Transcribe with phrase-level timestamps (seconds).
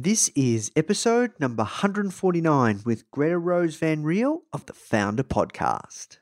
[0.00, 6.18] This is episode number 149 with Greta Rose Van Riel of the Foundr Podcast.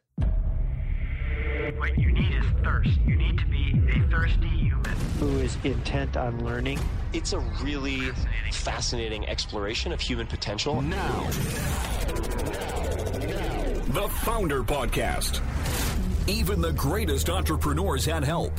[1.77, 2.99] What you need is thirst.
[3.05, 4.97] You need to be a thirsty human.
[5.21, 6.81] who is intent on learning.
[7.13, 8.13] It's a really
[8.51, 10.81] fascinating exploration of human potential.
[10.81, 11.25] Now,
[13.93, 15.43] the Foundr Podcast.
[16.27, 18.59] Even the greatest entrepreneurs had help.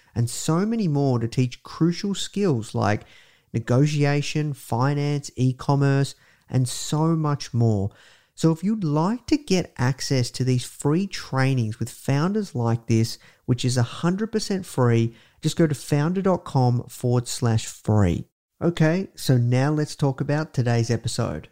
[0.15, 3.03] and so many more to teach crucial skills like
[3.53, 6.15] negotiation, finance, e commerce,
[6.49, 7.89] and so much more.
[8.35, 13.19] So, if you'd like to get access to these free trainings with founders like this,
[13.45, 18.25] which is 100% free, just go to foundr.com forward slash free.
[18.61, 21.49] Okay, so now let's talk about today's episode.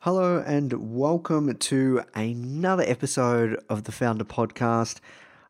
[0.00, 4.98] Hello, and welcome to another episode of the Foundr Podcast.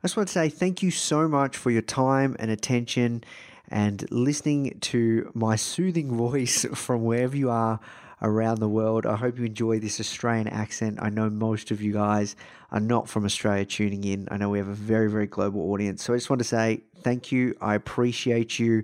[0.03, 3.23] I just want to say thank you so much for your time and attention
[3.69, 7.79] and listening to my soothing voice from wherever you are
[8.21, 9.07] around the world.
[9.07, 10.99] I hope you enjoy this Australian accent.
[11.01, 12.35] I know most of you guys
[12.73, 14.27] are not from Australia tuning in.
[14.29, 16.03] I know we have a very, very global audience.
[16.03, 17.57] So I just want to say thank you.
[17.61, 18.83] I appreciate you.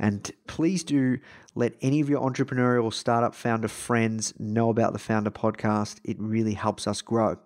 [0.00, 1.20] And please do
[1.54, 6.00] let any of your entrepreneurial startup founder friends know about the Foundr Podcast.
[6.02, 7.38] It really helps us grow.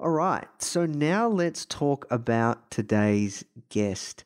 [0.00, 4.24] All right, so now let's talk about today's guest.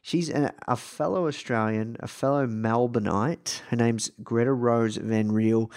[0.00, 3.62] She's a, a fellow Australian, a fellow Melbourneite.
[3.70, 5.72] Her name's Greta Rose Van Riel.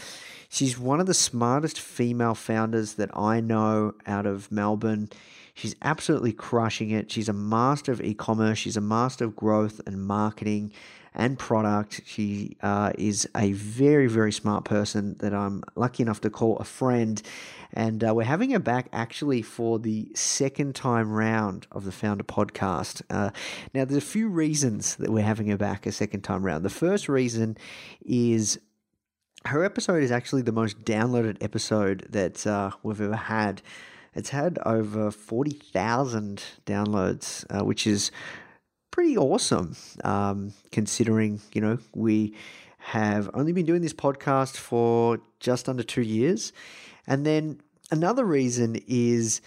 [0.47, 5.09] She's one of the smartest female founders that I know out of Melbourne.
[5.55, 7.11] She's absolutely crushing it.
[7.11, 10.71] She's a master of e commerce, she's a master of growth and marketing
[11.13, 12.01] and product.
[12.05, 16.63] She uh, is a very, very smart person that I'm lucky enough to call a
[16.63, 17.21] friend.
[17.73, 22.23] And uh, we're having her back actually for the second time round of the Foundr
[22.23, 23.01] podcast.
[23.09, 23.31] Uh,
[23.73, 26.63] now, there's a few reasons that we're having her back a second time round.
[26.63, 27.57] The first reason
[28.05, 28.59] is
[29.45, 33.61] her episode is actually the most downloaded episode that uh, we've ever had.
[34.13, 38.11] It's had over 40,000 downloads, uh, which is
[38.91, 42.35] pretty awesome um, considering, you know, we
[42.77, 46.51] have only been doing this podcast for just under two years.
[47.07, 49.41] And then another reason is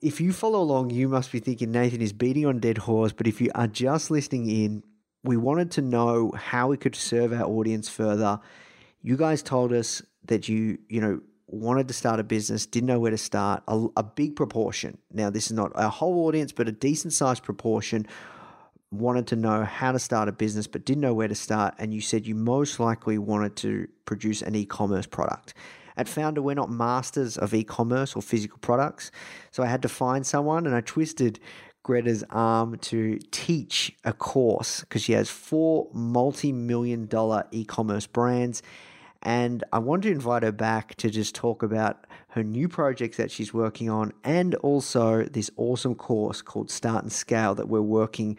[0.00, 3.12] if you follow along, you must be thinking Nathan is beating on dead horse.
[3.12, 4.82] But if you are just listening in,
[5.22, 8.40] we wanted to know how we could serve our audience further.
[9.02, 13.00] You guys told us that you, you know, wanted to start a business, didn't know
[13.00, 13.62] where to start.
[13.68, 14.98] A, a big proportion.
[15.12, 18.06] Now, this is not our whole audience, but a decent sized proportion
[18.90, 21.94] wanted to know how to start a business but didn't know where to start, and
[21.94, 25.54] you said you most likely wanted to produce an e commerce product.
[25.96, 29.12] At Foundr, we're not masters of e commerce or physical products,
[29.50, 31.38] so I had to find someone and I twisted
[31.82, 38.06] Greta's arm to teach a course because she has four multi million dollar e commerce
[38.06, 38.62] brands.
[39.22, 43.30] And I wanted to invite her back to just talk about her new projects that
[43.30, 48.38] she's working on and also this awesome course called Start and Scale that we're working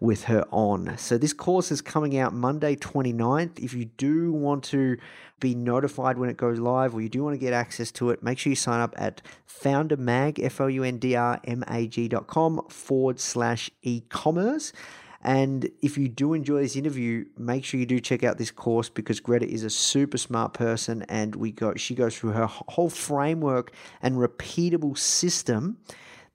[0.00, 0.96] with her on.
[0.96, 3.58] So this course is coming out Monday 29th.
[3.58, 4.96] If you do want to
[5.40, 8.22] be notified when it goes live or you do want to get access to it,
[8.22, 14.72] make sure you sign up at foundrmag, F-O-U-N-D-R-M-A-G dot com forward slash e-commerce.
[15.20, 18.88] And if you do enjoy this interview, make sure you do check out this course
[18.88, 22.88] because Greta is a super smart person and we go she goes through her whole
[22.88, 25.78] framework and repeatable system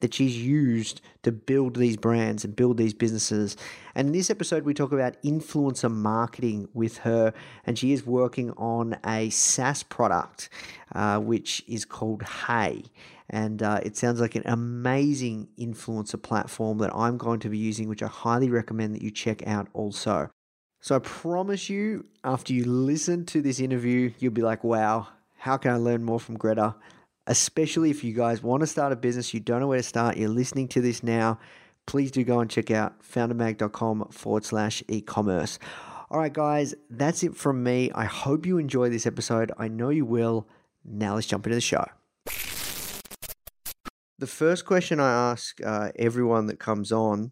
[0.03, 3.55] that she's used to build these brands and build these businesses.
[3.95, 7.33] And in this episode, we talk about influencer marketing with her,
[7.65, 10.49] and she is working on a SaaS product,
[10.93, 12.83] uh, which is called Hey.
[13.29, 17.87] And uh, it sounds like an amazing influencer platform that I'm going to be using,
[17.87, 20.29] which I highly recommend that you check out also.
[20.81, 25.07] So I promise you, after you listen to this interview, you'll be like, wow,
[25.37, 26.75] how can I learn more from Greta?
[27.25, 30.17] Especially if you guys want to start a business, you don't know where to start,
[30.17, 31.39] you're listening to this now,
[31.85, 35.57] please do go and check out foundrmag.com forward slash e commerce.
[36.11, 37.91] All right, guys, that's it from me.
[37.95, 39.51] I hope you enjoy this episode.
[39.57, 40.47] I know you will.
[40.85, 41.85] Now let's jump into the show.
[44.19, 47.31] The first question I ask uh, everyone that comes on,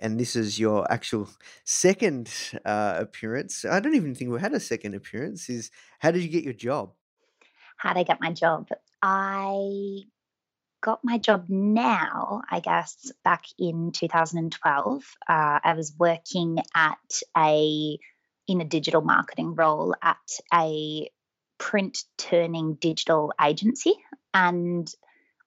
[0.00, 1.28] and this is your actual
[1.64, 2.30] second
[2.64, 3.64] uh, appearance.
[3.64, 5.50] I don't even think we had a second appearance.
[5.50, 6.92] Is how did you get your job?
[7.76, 8.68] How did I get my job?
[9.06, 9.98] I
[10.82, 15.04] got my job now, I guess, back in 2012.
[15.28, 17.98] Uh, I was working at a
[18.48, 20.16] in a digital marketing role at
[20.54, 21.10] a
[21.58, 23.92] print turning digital agency,
[24.32, 24.90] and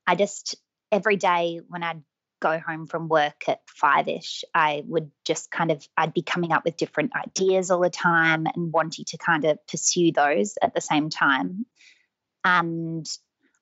[0.05, 0.55] I just
[0.91, 2.03] every day when I'd
[2.39, 6.51] go home from work at five ish, I would just kind of, I'd be coming
[6.51, 10.75] up with different ideas all the time and wanting to kind of pursue those at
[10.75, 11.65] the same time.
[12.43, 13.07] And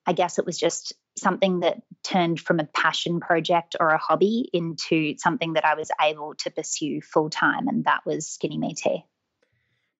[0.07, 4.49] I guess it was just something that turned from a passion project or a hobby
[4.53, 8.73] into something that I was able to pursue full time, and that was Skinny Me
[8.75, 9.05] Tea.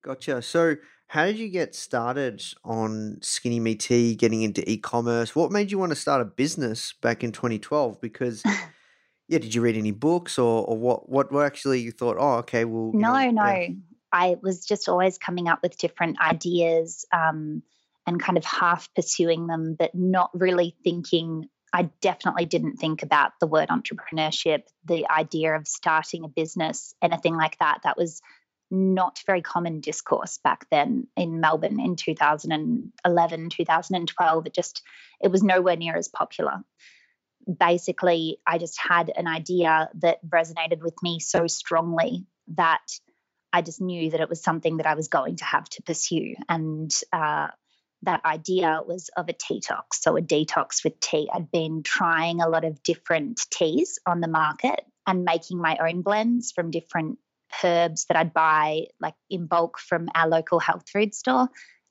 [0.04, 0.42] Gotcha.
[0.42, 0.76] So,
[1.08, 5.36] how did you get started on Skinny Me Tea, getting into e commerce?
[5.36, 8.00] What made you want to start a business back in 2012?
[8.02, 8.44] Because,
[9.28, 12.36] yeah, did you read any books or, or what, what were actually you thought, oh,
[12.38, 12.92] okay, well.
[12.94, 13.46] No, know, no.
[13.46, 13.68] yeah.
[14.12, 17.06] I was just always coming up with different ideas.
[17.12, 17.64] Um,
[18.06, 21.50] and kind of half pursuing them, but not really thinking.
[21.74, 27.36] I definitely didn't think about the word entrepreneurship, the idea of starting a business, anything
[27.36, 27.80] like that.
[27.84, 28.22] That was
[28.72, 34.46] not very common discourse back then in Melbourne in 2011, 2012.
[34.46, 34.82] It just,
[35.22, 36.64] it was nowhere near as popular.
[37.60, 42.26] Basically, I just had an idea that resonated with me so strongly
[42.56, 42.82] that
[43.54, 46.36] I just knew that it was something that I was going to have to pursue.
[46.50, 47.48] And uh,
[48.06, 51.30] that idea was of a tea detox, so a detox with tea.
[51.34, 56.02] I'd been trying a lot of different teas on the market and making my own
[56.02, 57.20] blends from different
[57.64, 61.48] herbs that I'd buy like in bulk from our local health food store.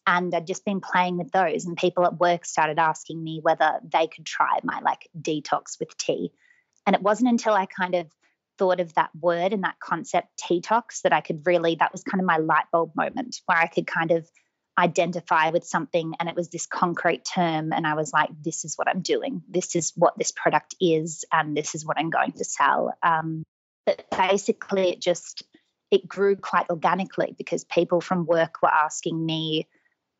[0.07, 3.81] And I'd just been playing with those, and people at work started asking me whether
[3.91, 6.31] they could try my like detox with tea.
[6.87, 8.07] And it wasn't until I kind of
[8.59, 12.21] thought of that word and that concept detox that I could really, that was kind
[12.21, 14.29] of my light bulb moment where I could kind of
[14.79, 18.77] identify with something and it was this concrete term and i was like this is
[18.77, 22.33] what i'm doing this is what this product is and this is what i'm going
[22.33, 23.45] to sell um,
[23.87, 25.45] but basically it just
[25.91, 29.69] it grew quite organically because people from work were asking me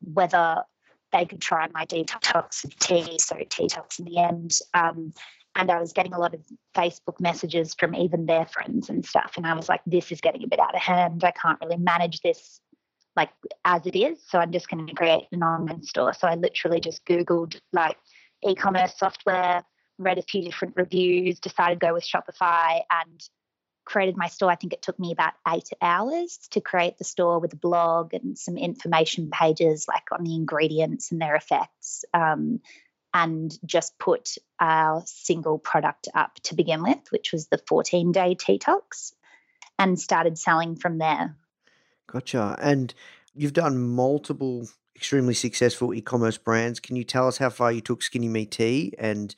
[0.01, 0.63] whether
[1.11, 5.11] they could try my detox tea so detox in the end um,
[5.57, 6.41] and I was getting a lot of
[6.75, 9.35] Facebook messages from even their friends and stuff.
[9.37, 11.23] And I was like, this is getting a bit out of hand.
[11.23, 12.59] I can't really manage this
[13.15, 13.29] like
[13.63, 14.19] as it is.
[14.27, 16.13] So I'm just going to create an online store.
[16.13, 17.97] So I literally just Googled like
[18.47, 19.63] e-commerce software,
[19.97, 23.21] read a few different reviews, decided to go with Shopify and
[23.85, 24.51] created my store.
[24.51, 28.13] I think it took me about eight hours to create the store with a blog
[28.13, 32.03] and some information pages like on the ingredients and their effects.
[32.13, 32.59] Um,
[33.13, 38.35] and just put our single product up to begin with, which was the 14 day
[38.35, 39.13] detox,
[39.79, 41.37] and started selling from there.
[42.07, 42.57] Gotcha.
[42.61, 42.93] And
[43.33, 46.79] you've done multiple extremely successful e-commerce brands.
[46.79, 49.35] Can you tell us how far you took Skinny Me Tea and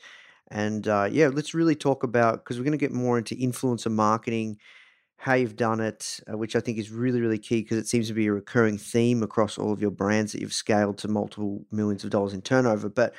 [0.50, 3.92] and uh, yeah, let's really talk about because we're going to get more into influencer
[3.92, 4.58] marketing,
[5.18, 8.08] how you've done it, uh, which I think is really really key because it seems
[8.08, 11.66] to be a recurring theme across all of your brands that you've scaled to multiple
[11.72, 12.88] millions of dollars in turnover.
[12.88, 13.14] But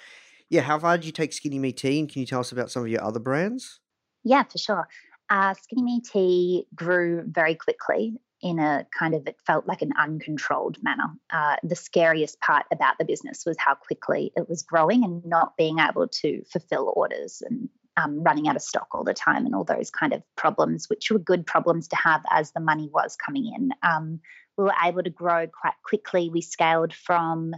[0.49, 2.71] yeah, how far did you take Skinny Me Tea, and can you tell us about
[2.71, 3.81] some of your other brands?
[4.25, 4.89] Yeah, for sure.
[5.29, 9.93] Uh, Skinny Me Tea grew very quickly in a kind of, it felt like an
[9.99, 11.13] uncontrolled manner.
[11.31, 15.57] Uh, the scariest part about the business was how quickly it was growing and not
[15.57, 19.55] being able to fulfill orders and um, running out of stock all the time and
[19.55, 23.17] all those kind of problems, which were good problems to have as the money was
[23.17, 23.71] coming in.
[23.83, 24.21] Um,
[24.57, 26.31] we were able to grow quite quickly.
[26.31, 27.55] We scaled from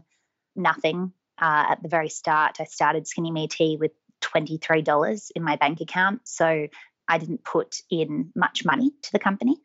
[0.57, 2.57] nothing uh, at the very start.
[2.61, 6.23] I started Skinny Me Tea with $23 in my bank account.
[6.25, 6.69] So
[7.09, 9.57] I didn't put in much money to the company,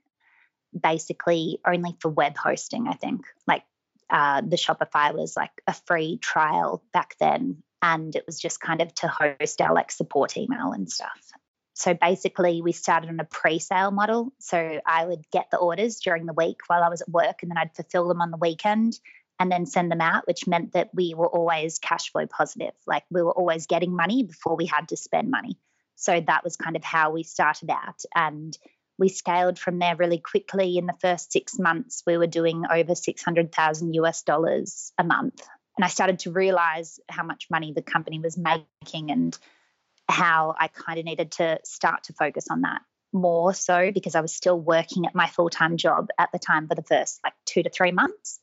[0.79, 3.25] basically only for web hosting, I think.
[3.47, 3.63] Like
[4.09, 7.63] uh, the Shopify was like a free trial back then.
[7.81, 11.19] And it was just kind of to host our like support email and stuff.
[11.73, 14.31] So basically, we started on a pre sale model.
[14.39, 17.51] So I would get the orders during the week while I was at work, and
[17.51, 18.97] then I'd fulfill them on the weekend
[19.39, 22.71] and then send them out, which meant that we were always cash flow positive.
[22.87, 25.57] Like we were always getting money before we had to spend money.
[25.95, 28.01] So that was kind of how we started out.
[28.13, 28.57] And
[28.97, 30.77] we scaled from there really quickly.
[30.77, 35.41] In the first six months, we were doing over 600,000 US dollars a month.
[35.77, 39.37] And I started to realize how much money the company was making and
[40.07, 44.21] how I kind of needed to start to focus on that more so because I
[44.21, 47.33] was still working at my full time job at the time for the first like
[47.45, 48.39] two to three months.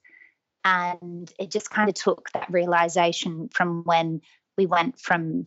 [0.64, 4.22] And it just kind of took that realization from when
[4.56, 5.46] we went from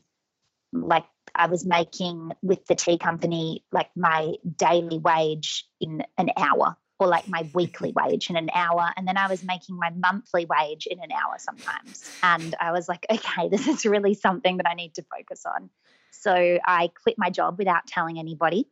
[0.74, 1.06] like
[1.36, 7.08] I was making with the tea company like my daily wage in an hour or
[7.08, 8.90] like my weekly wage in an hour.
[8.96, 12.10] And then I was making my monthly wage in an hour sometimes.
[12.24, 15.70] And I was like, okay, this is really something that I need to focus on.
[16.12, 18.68] So I quit my job without telling anybody.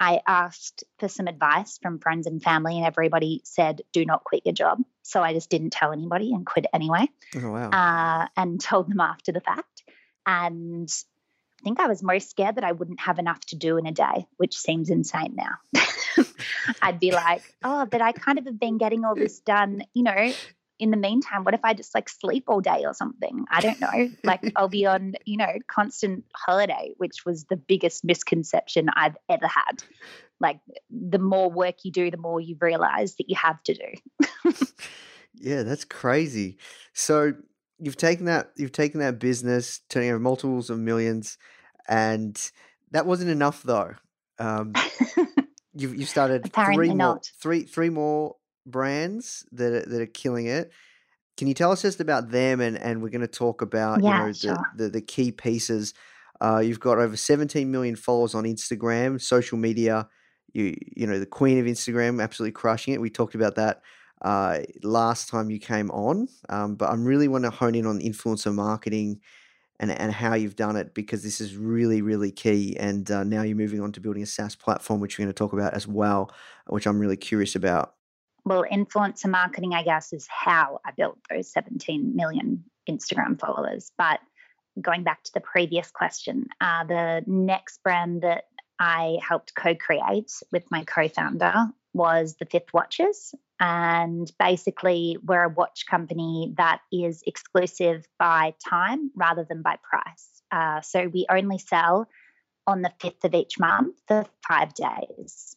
[0.00, 4.42] I asked for some advice from friends and family, and everybody said, do not quit
[4.44, 4.78] your job.
[5.02, 7.08] So I just didn't tell anybody and quit anyway.
[7.36, 7.70] Oh, wow.
[7.70, 9.82] Uh, and told them after the fact.
[10.24, 10.88] And
[11.60, 13.92] I think I was most scared that I wouldn't have enough to do in a
[13.92, 16.24] day, which seems insane now.
[16.82, 20.04] I'd be like, oh, but I kind of have been getting all this done, you
[20.04, 20.32] know.
[20.78, 23.46] In the meantime, what if I just like sleep all day or something?
[23.50, 24.10] I don't know.
[24.22, 29.48] Like I'll be on, you know, constant holiday, which was the biggest misconception I've ever
[29.48, 29.82] had.
[30.38, 34.54] Like the more work you do, the more you realize that you have to do.
[35.34, 36.58] yeah, that's crazy.
[36.92, 37.34] So
[37.78, 41.38] you've taken that you've taken that business, turning over multiples of millions,
[41.88, 42.50] and
[42.90, 43.94] that wasn't enough though.
[44.38, 44.72] Um,
[45.74, 47.30] you've you started Apparently three more not.
[47.40, 50.70] three three more brands that are, that are killing it.
[51.36, 52.60] Can you tell us just about them?
[52.60, 54.58] And and we're going to talk about Yeah, you know sure.
[54.76, 55.94] the, the the key pieces.
[56.40, 60.08] Uh, you've got over 17 million followers on Instagram, social media.
[60.52, 63.00] You you know the queen of Instagram, absolutely crushing it.
[63.00, 63.82] We talked about that
[64.22, 68.00] uh, last time you came on, um, but I'm really want to hone in on
[68.00, 69.20] influencer marketing
[69.80, 72.76] and and how you've done it because this is really really key.
[72.78, 75.38] And uh, now you're moving on to building a SaaS platform, which we're going to
[75.38, 76.32] talk about as well,
[76.66, 77.94] which I'm really curious about.
[78.44, 83.92] well, influencer marketing, I guess, is how I built those 17 million Instagram followers.
[83.96, 84.20] But
[84.80, 88.44] going back to the previous question, uh, the next brand that
[88.78, 93.34] I helped co create with my co founder was the Fifth Watches.
[93.60, 100.42] And basically, we're a watch company that is exclusive by time rather than by price.
[100.50, 102.08] Uh, so we only sell
[102.66, 105.56] on the 5th of each month for five days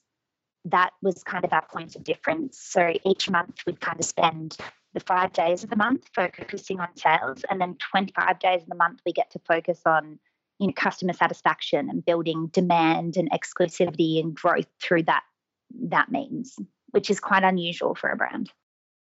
[0.65, 2.59] that was kind of our point of difference.
[2.59, 4.57] So each month we'd kind of spend
[4.93, 8.75] the five days of the month focusing on sales, and then 25 days of the
[8.75, 10.19] month we get to focus on
[10.59, 15.23] you know customer satisfaction and building demand and exclusivity and growth through that
[15.89, 16.55] that means,
[16.91, 18.51] which is quite unusual for a brand.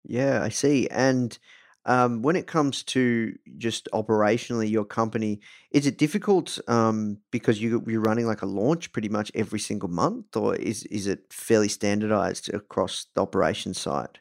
[0.03, 0.87] Yeah, I see.
[0.89, 1.37] And
[1.85, 5.39] um, when it comes to just operationally your company,
[5.71, 9.89] is it difficult um, because you, you're running like a launch pretty much every single
[9.89, 14.19] month, or is is it fairly standardized across the operations side?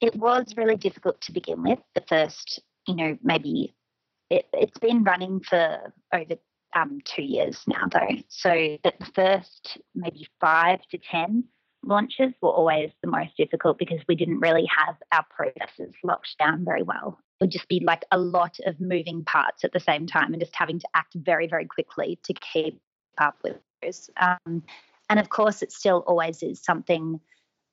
[0.00, 1.78] It was really difficult to begin with.
[1.94, 3.74] The first, you know, maybe
[4.30, 6.34] it, it's been running for over
[6.74, 8.16] um, two years now, though.
[8.28, 11.44] So the first maybe five to 10
[11.88, 16.64] launches were always the most difficult because we didn't really have our processes locked down
[16.64, 17.18] very well.
[17.40, 20.40] It would just be like a lot of moving parts at the same time and
[20.40, 22.80] just having to act very, very quickly to keep
[23.16, 24.10] up with those.
[24.16, 24.62] Um,
[25.08, 27.20] and of course, it still always is something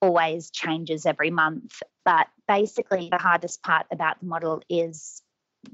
[0.01, 1.81] always changes every month.
[2.05, 5.21] But basically, the hardest part about the model is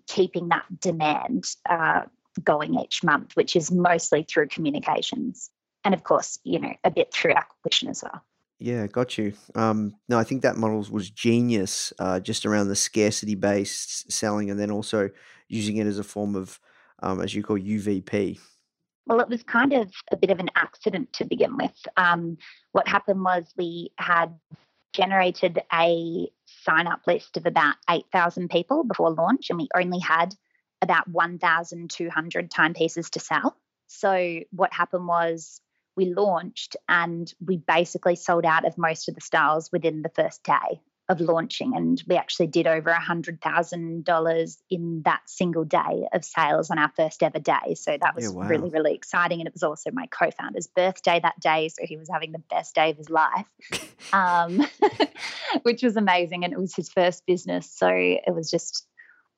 [0.08, 2.04] keeping that demand uh,
[2.44, 5.50] going each month, which is mostly through communications.
[5.84, 8.24] And of course, you know, a bit through acquisition as well.
[8.62, 9.34] Yeah, got you.
[9.56, 14.52] Um, no, I think that model was genius, uh, just around the scarcity based selling,
[14.52, 15.10] and then also
[15.48, 16.60] using it as a form of,
[17.02, 18.40] um, as you call UVP.
[19.08, 21.76] Well, it was kind of a bit of an accident to begin with.
[21.98, 22.38] Um,
[22.72, 24.38] what happened was we had
[24.94, 30.36] generated a sign up list of about 8,000 people before launch, and we only had
[30.84, 33.58] about 1,200 timepieces to sell.
[33.88, 35.62] So, what happened was
[36.02, 40.44] we launched and we basically sold out of most of the styles within the first
[40.44, 41.76] day of launching.
[41.76, 46.92] And we actually did over a $100,000 in that single day of sales on our
[46.96, 47.76] first ever day.
[47.76, 48.48] So that was Yeah, wow.
[48.48, 49.42] really, really exciting.
[49.42, 51.70] And it was also my co founder's birthday that day.
[51.70, 53.46] So he was having the best day of his life,
[54.14, 54.66] um,
[55.62, 56.46] which was amazing.
[56.46, 57.70] And it was his first business.
[57.72, 58.88] So it was just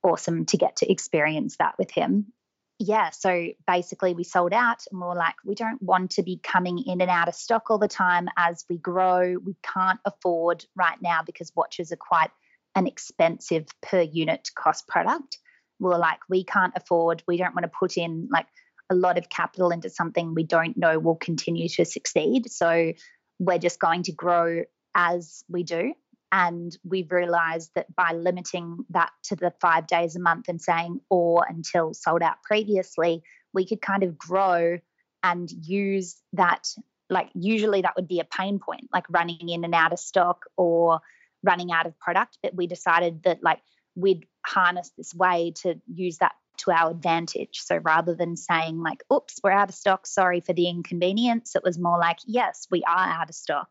[0.01, 2.31] awesome to get to experience that with him.
[2.79, 6.39] Yeah, so basically we sold out and we are like, we don't want to be
[6.43, 9.37] coming in and out of stock all the time as we grow.
[9.37, 12.31] We can't afford right now because watches are quite
[12.75, 15.37] an expensive per unit cost product.
[15.79, 18.47] We're like, we can't afford, we don't want to put in like
[18.89, 22.49] a lot of capital into something we don't know will continue to succeed.
[22.49, 22.93] So
[23.39, 24.63] we're just going to grow
[24.95, 25.93] as we do.
[26.35, 30.99] And we've realized that by limiting that to the five days a month and saying
[31.11, 33.21] or until sold out previously,
[33.53, 34.79] we could kind of grow
[35.21, 36.67] and use that.
[37.07, 40.45] Like, usually that would be a pain point, like running in and out of stock
[40.57, 41.01] or
[41.43, 42.39] running out of product.
[42.41, 43.59] But we decided that, like,
[43.95, 47.59] we'd harness this way to use that to our advantage.
[47.61, 51.63] So rather than saying, like, oops, we're out of stock, sorry for the inconvenience, it
[51.63, 53.67] was more like, yes, we are out of stock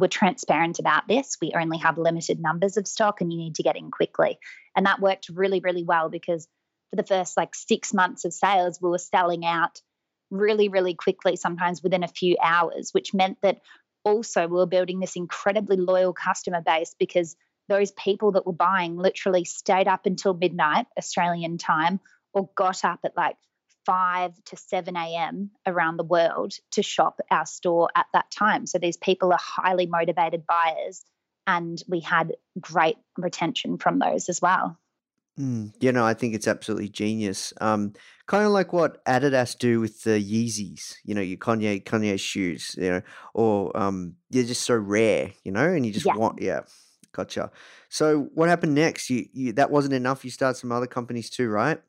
[0.00, 1.36] we're transparent about this.
[1.40, 4.38] We only have limited numbers of stock and you need to get in quickly.
[4.76, 6.48] And that worked really, really well because
[6.90, 9.80] for the first like six months of sales, we were selling out
[10.30, 13.60] really, really quickly, sometimes within a few hours, which meant that
[14.04, 17.36] also we were building this incredibly loyal customer base because
[17.68, 21.98] those people that were buying literally stayed up until midnight Australian time
[22.32, 23.36] or got up at like
[23.86, 25.50] 5 to 7 a.m.
[25.66, 28.66] around the world to shop our store at that time.
[28.66, 31.04] So these people are highly motivated buyers,
[31.46, 34.78] and we had great retention from those as well.
[35.38, 37.52] Mm, you know, I think it's absolutely genius.
[37.60, 37.92] Um,
[38.26, 42.74] kind of like what Adidas do with the Yeezys, you know, your Kanye Kanye shoes,
[42.78, 43.02] you know,
[43.34, 46.14] or um, they're just so rare, you know, and you just Yeah.
[46.14, 46.60] want, yeah,
[47.12, 47.50] gotcha.
[47.90, 49.10] So what happened next?
[49.10, 50.24] You, you that wasn't enough.
[50.24, 51.80] You start some other companies too, right?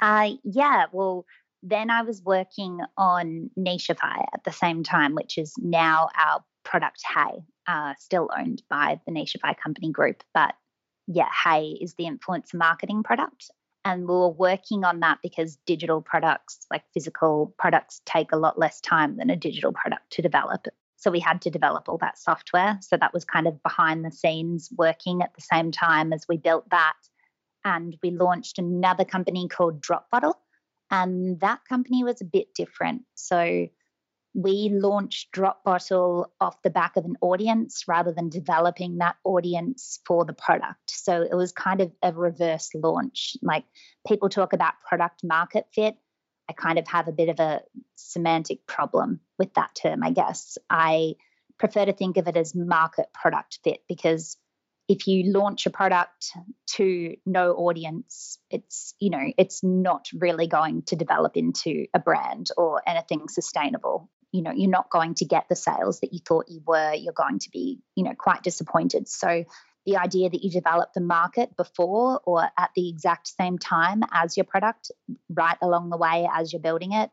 [0.00, 1.26] Uh, yeah, well,
[1.62, 7.02] then I was working on Nichify at the same time, which is now our product
[7.14, 10.22] Hey, uh, still owned by the Nichify company group.
[10.34, 10.54] But
[11.06, 13.50] yeah, Hey is the influencer marketing product.
[13.84, 18.58] And we were working on that because digital products, like physical products, take a lot
[18.58, 20.66] less time than a digital product to develop.
[20.96, 22.78] So we had to develop all that software.
[22.80, 26.36] So that was kind of behind the scenes working at the same time as we
[26.36, 26.94] built that
[27.66, 30.38] and we launched another company called Drop Bottle.
[30.88, 33.02] And that company was a bit different.
[33.16, 33.66] So
[34.34, 39.98] we launched Drop Bottle off the back of an audience rather than developing that audience
[40.06, 40.90] for the product.
[40.90, 43.36] So it was kind of a reverse launch.
[43.42, 43.64] Like
[44.06, 45.96] people talk about product market fit.
[46.48, 47.62] I kind of have a bit of a
[47.96, 50.56] semantic problem with that term, I guess.
[50.70, 51.14] I
[51.58, 54.36] prefer to think of it as market product fit because
[54.88, 56.32] if you launch a product
[56.66, 62.50] to no audience it's you know it's not really going to develop into a brand
[62.56, 64.10] or anything sustainable.
[64.32, 66.94] You know you're not going to get the sales that you thought you were.
[66.94, 69.08] You're going to be you know quite disappointed.
[69.08, 69.44] So
[69.84, 74.36] the idea that you develop the market before or at the exact same time as
[74.36, 74.90] your product
[75.30, 77.10] right along the way as you're building it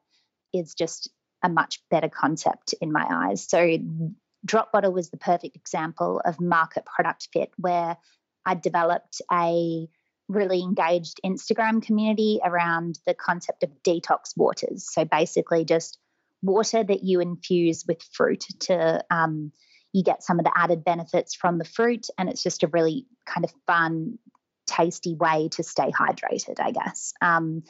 [0.54, 1.10] is just
[1.44, 3.48] a much better concept in my eyes.
[3.48, 3.78] So
[4.46, 7.98] Drop Bottle was the perfect example of market product fit, where
[8.46, 9.88] I developed a
[10.28, 14.88] really engaged Instagram community around the concept of detox waters.
[14.92, 15.98] So basically, just
[16.42, 19.52] water that you infuse with fruit to um,
[19.94, 23.06] you get some of the added benefits from the fruit, and it's just a really
[23.26, 24.18] kind of fun,
[24.66, 27.14] tasty way to stay hydrated, I guess.
[27.22, 27.64] Um,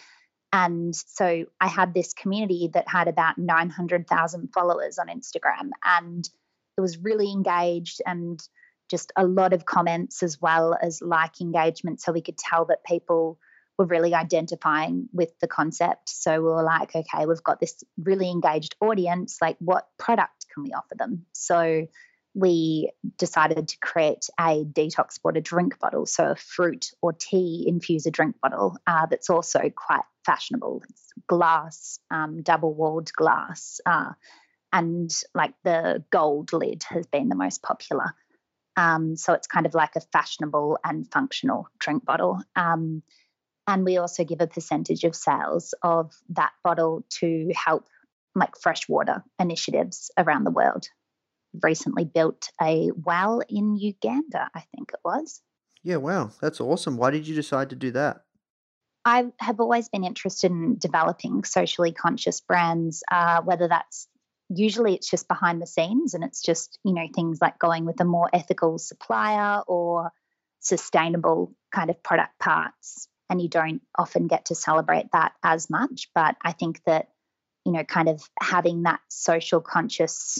[0.52, 6.28] and so I had this community that had about 900,000 followers on Instagram, and
[6.78, 8.42] it was really engaged and
[8.90, 12.02] just a lot of comments as well as like engagement.
[12.02, 13.40] So we could tell that people
[13.78, 16.10] were really identifying with the concept.
[16.10, 19.38] So we were like, okay, we've got this really engaged audience.
[19.42, 21.26] Like, what product can we offer them?
[21.34, 21.88] So
[22.36, 28.12] we decided to create a detox water drink bottle, so a fruit or tea infuser
[28.12, 30.84] drink bottle uh, that's also quite fashionable.
[30.90, 33.82] It's glass, um, double walled glass.
[33.86, 34.14] Uh,
[34.74, 38.16] and like the gold lid has been the most popular.
[38.76, 42.42] Um, so it's kind of like a fashionable and functional drink bottle.
[42.56, 43.04] Um,
[43.68, 47.86] and we also give a percentage of sales of that bottle to help
[48.36, 50.88] like freshwater initiatives around the world.
[51.62, 55.40] Recently built a well in Uganda, I think it was.
[55.84, 56.98] Yeah, wow, that's awesome.
[56.98, 58.24] Why did you decide to do that?
[59.06, 64.08] I have always been interested in developing socially conscious brands, uh, whether that's
[64.58, 68.00] usually it's just behind the scenes and it's just, you know, things like going with
[68.02, 70.12] a more ethical supplier or
[70.60, 73.08] sustainable kind of product parts.
[73.30, 76.10] And you don't often get to celebrate that as much.
[76.14, 77.10] But I think that,
[77.66, 80.40] you know, kind of having that social conscious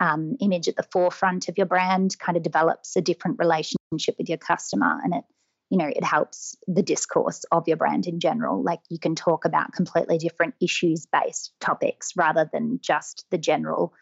[0.00, 4.28] um, image at the forefront of your brand kind of develops a different relationship with
[4.28, 5.24] your customer and it
[5.72, 9.46] you know it helps the discourse of your brand in general like you can talk
[9.46, 13.94] about completely different issues based topics rather than just the general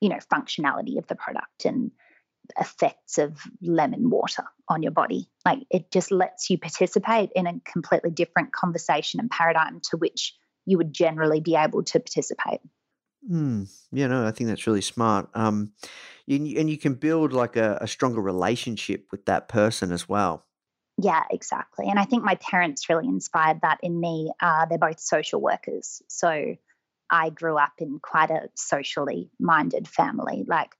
[0.00, 1.92] you know functionality of the product and
[2.58, 7.60] effects of lemon water on your body like it just lets you participate in a
[7.70, 10.34] completely different conversation and paradigm to which
[10.66, 12.60] you would generally be able to participate
[13.30, 15.28] Mm, yeah, no, I think that's really smart.
[15.34, 15.74] Um,
[16.26, 20.08] and, you- and you can build like a, a stronger relationship with that person as
[20.08, 20.44] well.
[21.02, 21.88] Yeah, exactly.
[21.88, 24.30] And I think my parents really inspired that in me.
[24.40, 26.00] Uh, they're both social workers.
[26.08, 26.54] So
[27.10, 30.44] I grew up in quite a socially minded family.
[30.46, 30.70] Like,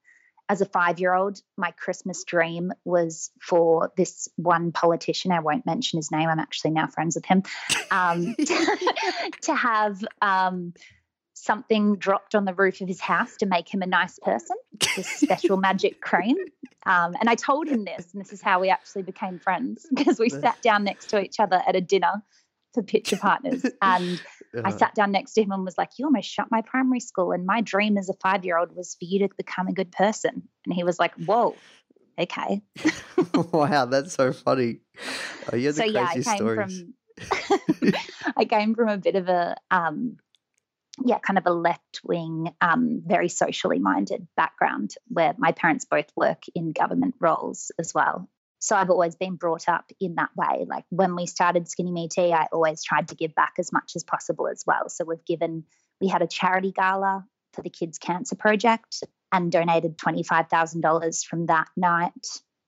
[0.48, 5.32] as a five year old, my Christmas dream was for this one politician.
[5.32, 6.28] I won't mention his name.
[6.28, 7.42] I'm actually now friends with him.
[7.90, 8.34] Um,
[9.42, 10.74] to have um,
[11.42, 14.56] something dropped on the roof of his house to make him a nice person,
[14.94, 16.36] this special magic cream.
[16.86, 20.20] Um, and I told him this, and this is how we actually became friends because
[20.20, 22.22] we sat down next to each other at a dinner
[22.74, 23.64] for picture partners.
[23.82, 24.22] And
[24.64, 27.00] I Uh, sat down next to him and was like, You almost shut my primary
[27.00, 27.32] school.
[27.32, 29.90] And my dream as a five year old was for you to become a good
[29.90, 30.46] person.
[30.64, 31.56] And he was like, Whoa,
[32.18, 32.62] okay.
[33.52, 34.80] wow, that's so funny.
[35.52, 36.84] Oh, you so yeah, I came stories.
[36.84, 36.94] from
[38.36, 40.18] I came from a bit of a um,
[41.04, 46.06] yeah, kind of a left wing, um, very socially minded background where my parents both
[46.16, 48.28] work in government roles as well.
[48.58, 50.64] So I've always been brought up in that way.
[50.68, 53.92] Like when we started Skinny Me Tea, I always tried to give back as much
[53.96, 54.88] as possible as well.
[54.88, 55.64] So we've given,
[56.00, 57.24] we had a charity gala
[57.54, 59.02] for the Kids Cancer Project
[59.32, 62.12] and donated $25,000 from that night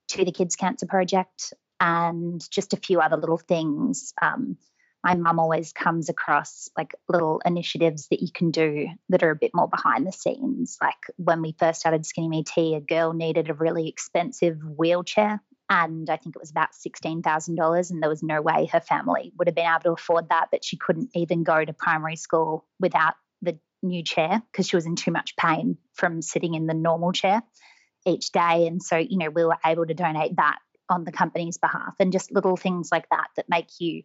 [0.08, 4.12] to the Kids Cancer Project and just a few other little things.
[4.20, 4.56] Um,
[5.04, 9.36] my mum always comes across like little initiatives that you can do that are a
[9.36, 10.78] bit more behind the scenes.
[10.80, 15.42] Like when we first started Skinny Me Tea, a girl needed a really expensive wheelchair.
[15.68, 17.90] And I think it was about $16,000.
[17.90, 20.48] And there was no way her family would have been able to afford that.
[20.50, 24.86] But she couldn't even go to primary school without the new chair because she was
[24.86, 27.42] in too much pain from sitting in the normal chair
[28.06, 28.66] each day.
[28.66, 32.12] And so, you know, we were able to donate that on the company's behalf and
[32.12, 34.02] just little things like that that make you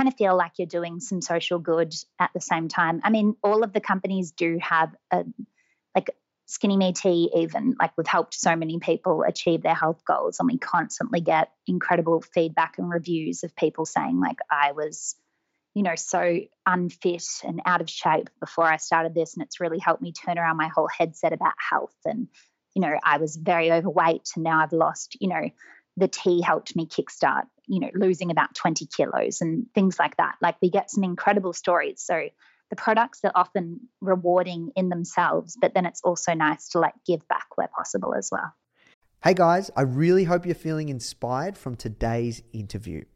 [0.00, 3.02] kind of feel like you're doing some social good at the same time.
[3.04, 5.26] I mean, all of the companies do have a
[5.94, 6.08] like
[6.46, 10.48] Skinny Me Tea, even like we've helped so many people achieve their health goals, and
[10.50, 15.16] we constantly get incredible feedback and reviews of people saying, like, I was,
[15.74, 19.78] you know, so unfit and out of shape before I started this, and it's really
[19.78, 21.94] helped me turn around my whole headset about health.
[22.06, 22.28] And,
[22.74, 25.50] you know, I was very overweight, and now I've lost, you know,
[25.98, 30.34] the tea helped me kickstart, you know, losing about 20 kilos and things like that.
[30.42, 32.02] Like we get some incredible stories.
[32.02, 32.28] So
[32.68, 37.26] the products are often rewarding in themselves, but then it's also nice to like give
[37.28, 38.52] back where possible as well.
[39.22, 43.04] Hey guys, I really hope you're feeling inspired from today's interview.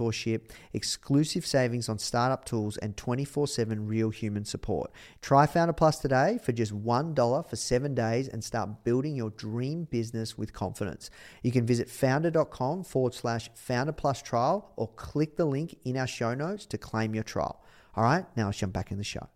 [0.00, 4.90] mentorship, exclusive savings on startup tools, and 24 7 real human support.
[5.20, 9.84] Try Foundr Plus today for just $1 for seven days and start building your dream
[9.84, 11.10] business with confidence.
[11.42, 16.06] You can visit foundr.com forward slash founder plus trial or click the link in our
[16.06, 17.62] show notes to claim your trial.
[17.94, 19.28] All right, now let's jump back in the show.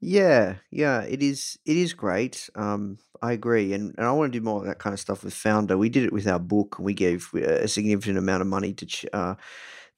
[0.00, 1.58] Yeah, yeah, it is.
[1.66, 2.48] It is great.
[2.54, 5.24] Um, I agree, and, and I want to do more of that kind of stuff
[5.24, 5.78] with Foundr.
[5.78, 8.72] We did it with our book, and we gave uh, a significant amount of money
[8.72, 9.34] to uh,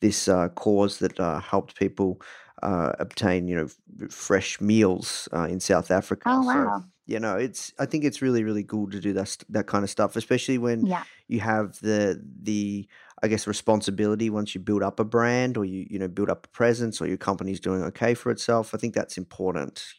[0.02, 2.20] this uh, cause that uh, helped people
[2.62, 6.26] uh, obtain, you know, fresh meals uh, in South Africa.
[6.26, 6.84] Oh, So, wow.
[7.06, 7.72] you know, it's.
[7.78, 10.88] I think it's really, really cool to do that that kind of stuff, especially when
[10.88, 11.04] Yeah.
[11.28, 12.88] you have the the
[13.22, 16.46] I guess responsibility once you build up a brand or you you know build up
[16.46, 18.74] a presence or your company's doing okay for itself.
[18.74, 19.94] I think that's important.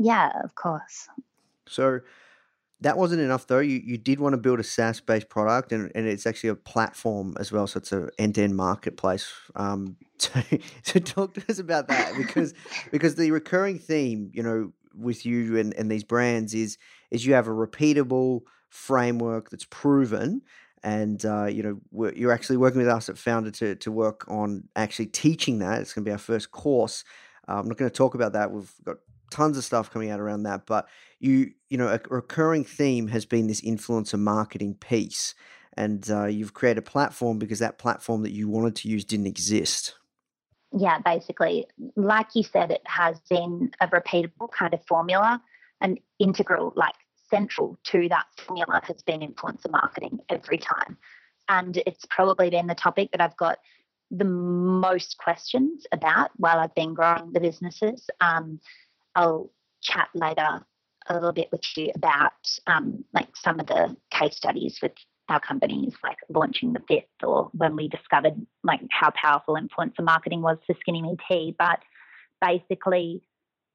[0.00, 1.08] Yeah, of course.
[1.68, 2.00] So
[2.80, 3.58] that wasn't enough though.
[3.58, 6.54] You you did want to build a SaaS based product and, and it's actually a
[6.54, 7.66] platform as well.
[7.66, 9.30] So it's a end to end marketplace.
[9.54, 10.40] Um, so,
[10.82, 12.54] so talk to us about that because
[12.90, 16.78] because the recurring theme, you know, with you and, and these brands is
[17.10, 20.42] is you have a repeatable framework that's proven
[20.82, 24.24] and uh, you know we're, you're actually working with us at Foundr to to work
[24.28, 25.80] on actually teaching that.
[25.80, 27.04] It's going to be our first course.
[27.48, 28.50] Uh, I'm not going to talk about that.
[28.50, 28.98] We've got
[29.30, 30.88] tons of stuff coming out around that, but
[31.18, 35.34] you you know a recurring theme has been this influencer marketing piece,
[35.76, 39.26] and uh, you've created a platform because that platform that you wanted to use didn't
[39.26, 39.94] exist.
[40.72, 41.66] Yeah, basically,
[41.96, 45.42] like you said, it has been a repeatable kind of formula,
[45.80, 46.94] an integral like
[47.30, 50.98] central to that formula has been influencer marketing every time.
[51.48, 53.58] And it's probably been the topic that I've got
[54.10, 58.08] the most questions about while I've been growing the businesses.
[58.20, 58.60] Um,
[59.14, 59.50] I'll
[59.82, 60.64] chat later
[61.08, 62.32] a little bit with you about
[62.66, 64.92] um, like some of the case studies with
[65.28, 70.42] our companies, like launching the fifth, or when we discovered like how powerful influencer marketing
[70.42, 71.54] was for Skinny Me Tea.
[71.58, 71.80] But
[72.40, 73.22] basically,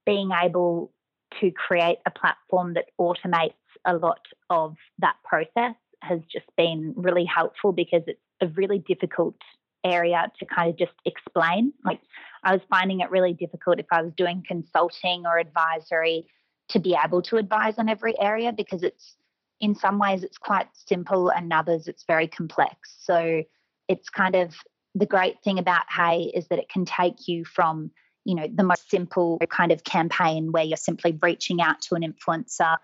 [0.06, 0.92] being able
[1.40, 3.54] to create a platform that automates
[3.86, 9.36] a lot of that process has just been really helpful because it's a really difficult
[9.84, 11.74] area to kind of just explain.
[11.84, 12.00] Like
[12.46, 16.28] I was finding it really difficult if I was doing consulting or advisory
[16.70, 19.16] to be able to advise on every area because it's
[19.60, 22.96] in some ways it's quite simple and others it's very complex.
[23.02, 23.44] So
[23.88, 24.56] it's kind of
[24.94, 27.92] the great thing about Hey is that it can take you from
[28.26, 32.02] you know, the most simple kind of campaign where you're simply reaching out to an
[32.02, 32.78] influencer,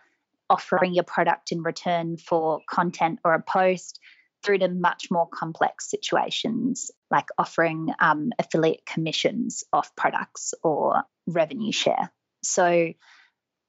[0.49, 3.99] offering your product in return for content or a post,
[4.43, 11.71] through to much more complex situations like offering um, affiliate commissions off products or revenue
[11.71, 12.11] share.
[12.43, 12.93] So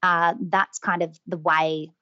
[0.03, 1.93] uh, that's kind of the way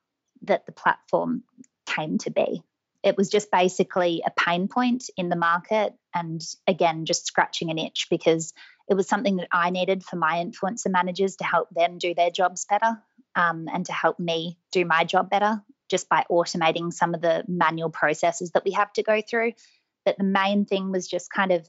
[0.42, 1.42] that the platform
[1.87, 2.62] came to be.
[3.03, 7.79] It was just basically a pain point in the market, and again, just scratching an
[7.79, 8.53] itch because
[8.88, 12.31] it was something that I needed for my influencer managers to help them do their
[12.31, 13.03] jobs better
[13.35, 17.44] um, and to help me do my job better just by automating some of the
[17.48, 19.53] manual processes that we have to go through.
[20.05, 21.69] But the main thing was just kind of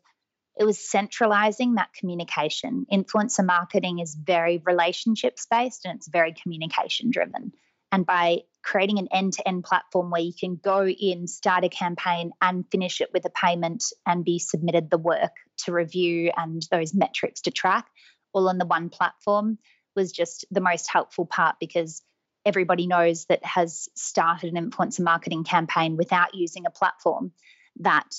[0.59, 2.85] it was centralizing that communication.
[2.91, 7.53] Influencer marketing is very relationships based and it's very communication driven.
[7.91, 11.69] And by creating an end to end platform where you can go in, start a
[11.69, 16.61] campaign, and finish it with a payment and be submitted the work to review and
[16.69, 17.87] those metrics to track
[18.33, 19.57] all on the one platform
[19.95, 22.01] was just the most helpful part because
[22.45, 27.31] everybody knows that has started an influencer marketing campaign without using a platform
[27.79, 28.09] that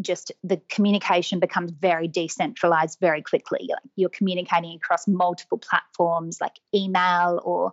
[0.00, 3.68] just the communication becomes very decentralized very quickly.
[3.70, 7.72] Like you're communicating across multiple platforms like email or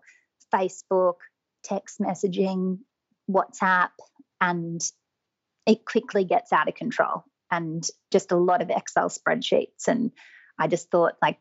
[0.54, 1.16] Facebook
[1.64, 2.80] text messaging,
[3.30, 3.90] WhatsApp,
[4.40, 4.82] and
[5.66, 9.88] it quickly gets out of control and just a lot of Excel spreadsheets.
[9.88, 10.12] And
[10.58, 11.40] I just thought, like,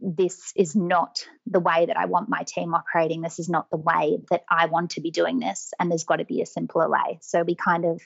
[0.00, 3.20] this is not the way that I want my team operating.
[3.20, 5.72] This is not the way that I want to be doing this.
[5.78, 7.18] And there's got to be a simpler way.
[7.20, 8.00] So we kind of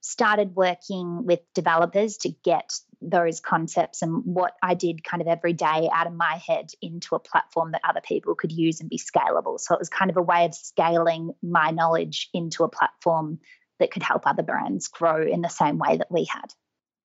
[0.00, 5.52] started working with developers to get those concepts and what I did kind of every
[5.52, 8.98] day out of my head into a platform that other people could use and be
[8.98, 9.58] scalable.
[9.60, 13.38] So it was kind of a way of scaling my knowledge into a platform
[13.78, 16.52] that could help other brands grow in the same way that we had.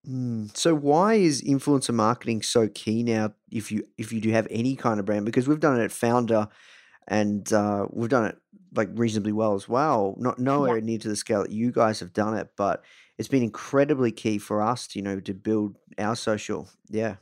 [0.07, 0.55] Mm.
[0.55, 3.33] So why is influencer marketing so key now?
[3.51, 5.91] If you if you do have any kind of brand, because we've done it at
[5.91, 6.49] Foundr,
[7.07, 8.37] and uh, we've done it
[8.75, 10.15] like reasonably well as well.
[10.17, 10.85] Not nowhere yeah.
[10.85, 12.83] near to the scale that you guys have done it, but
[13.17, 16.69] it's been incredibly key for us, you know, to build our social.
[16.89, 17.15] Yeah.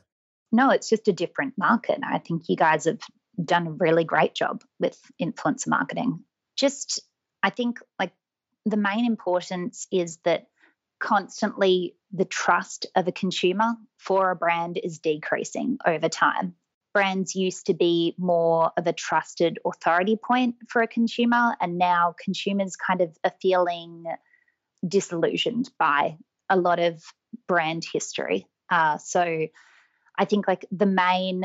[0.50, 1.98] No, it's just a different market.
[2.04, 3.00] I think you guys have
[3.42, 6.20] done a really great job with influencer marketing.
[6.56, 7.00] Just,
[7.42, 8.12] I think, like
[8.66, 10.48] the main importance is that
[11.00, 16.54] constantly the trust of a consumer for a brand is decreasing over time.
[16.94, 22.14] Brands used to be more of a trusted authority point for a consumer, and now
[22.22, 24.04] consumers kind of are feeling
[24.86, 27.02] disillusioned by a lot of
[27.48, 28.46] brand history.
[28.70, 29.46] Uh, so
[30.18, 31.44] I think like the main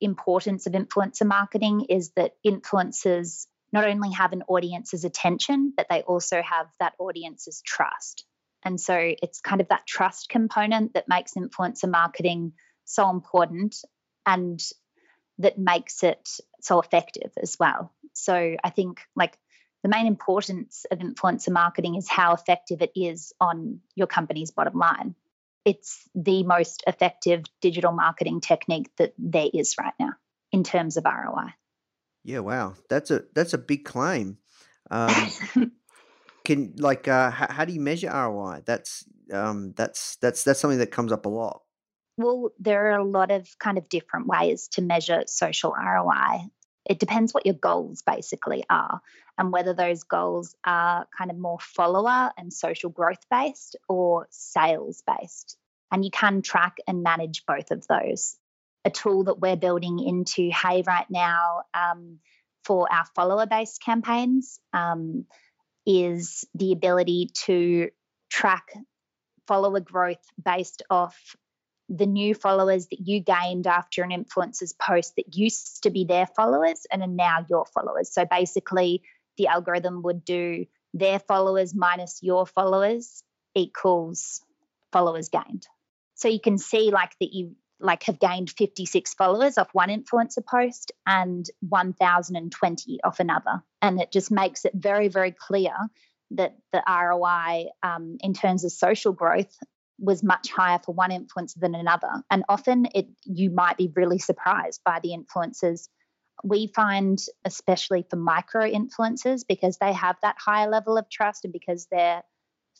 [0.00, 6.02] importance of influencer marketing is that influencers not only have an audience's attention, but they
[6.02, 8.24] also have that audience's trust.
[8.64, 12.52] And so it's kind of that trust component that makes influencer marketing
[12.84, 13.76] so important
[14.26, 14.62] and
[15.38, 16.28] that makes it
[16.60, 17.92] so effective as well.
[18.12, 19.36] So I think like
[19.82, 24.78] the main importance of influencer marketing is how effective it is on your company's bottom
[24.78, 25.14] line.
[25.64, 30.12] It's the most effective digital marketing technique that there is right now
[30.50, 31.54] in terms of ROI.
[32.24, 34.38] Yeah, wow, that's a that's a big claim.
[34.90, 35.30] Um,
[36.44, 38.62] can like uh, how, how do you measure ROI?
[38.64, 41.61] That's um, that's that's that's something that comes up a lot.
[42.18, 46.50] Well, there are a lot of kind of different ways to measure social ROI.
[46.84, 49.00] it depends what your goals basically are
[49.38, 55.02] and whether those goals are kind of more follower and social growth based or sales
[55.06, 55.56] based.
[55.92, 58.36] And you can track and manage both of those.
[58.84, 62.18] A tool that we're building into Hey right now um,
[62.64, 65.24] for our follower based campaigns um,
[65.86, 67.90] is the ability to
[68.28, 68.72] track
[69.46, 71.36] follower growth based off
[71.94, 76.26] the new followers that you gained after an influencer's post that used to be their
[76.26, 78.10] followers and are now your followers.
[78.12, 79.02] So basically,
[79.36, 83.22] the algorithm would do their followers minus your followers
[83.54, 84.40] equals
[84.90, 85.66] followers gained.
[86.14, 90.46] So you can see like that you like have gained 56 followers off one influencer
[90.46, 95.72] post and 1020 off another and it just makes it very very clear
[96.30, 99.58] that the roi um, in terms of social growth
[100.02, 102.22] was much higher for one influencer than another.
[102.30, 105.88] And often it you might be really surprised by the influencers.
[106.44, 111.52] We find, especially for micro influencers, because they have that higher level of trust and
[111.52, 112.24] because their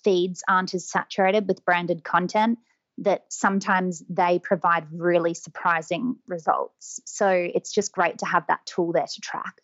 [0.03, 2.59] feeds aren't as saturated with branded content,
[2.99, 7.01] that sometimes they provide really surprising results.
[7.07, 9.62] So it's just great to have that tool there to track.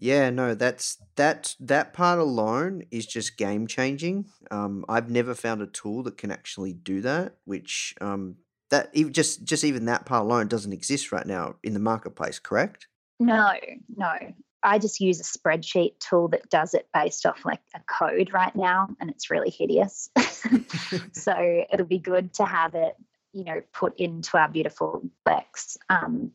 [0.00, 4.26] Yeah, no, that's that that part alone is just game changing.
[4.50, 8.36] Um, I've never found a tool that can actually do that, which um,
[8.70, 12.38] that even just just even that part alone doesn't exist right now in the marketplace.
[12.38, 12.86] Correct?
[13.18, 13.52] No,
[13.96, 14.14] no.
[14.62, 18.54] I just use a spreadsheet tool that does it based off like a code right
[18.54, 20.10] now, and it's really hideous.
[21.12, 22.94] so it'll be good to have it,
[23.32, 26.32] you know, put into our beautiful Lex, um,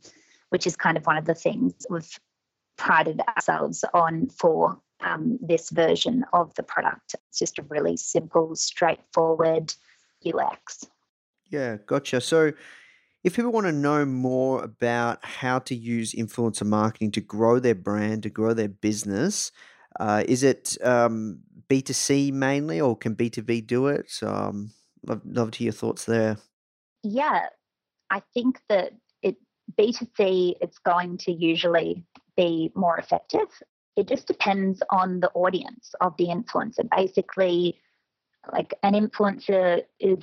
[0.50, 2.20] which is kind of one of the things we've
[2.78, 7.16] prided ourselves on for um, this version of the product.
[7.30, 9.74] It's just a really simple, straightforward
[10.26, 10.86] UX.
[11.50, 12.22] Yeah, gotcha.
[12.22, 12.54] So,
[13.24, 17.76] if people want to know more about how to use influencer marketing to grow their
[17.76, 19.52] brand, to grow their business,
[20.00, 24.12] uh, is it um, B2C mainly or can B2B do it?
[24.22, 24.72] Um,
[25.06, 26.38] love, love to hear your thoughts there.
[27.04, 27.48] Yeah,
[28.10, 29.38] I think that it
[29.80, 32.04] B2C, it's going to usually
[32.36, 33.48] be more effective.
[33.96, 36.88] It just depends on the audience of the influencer.
[36.96, 37.80] Basically,
[38.52, 40.20] like an influencer is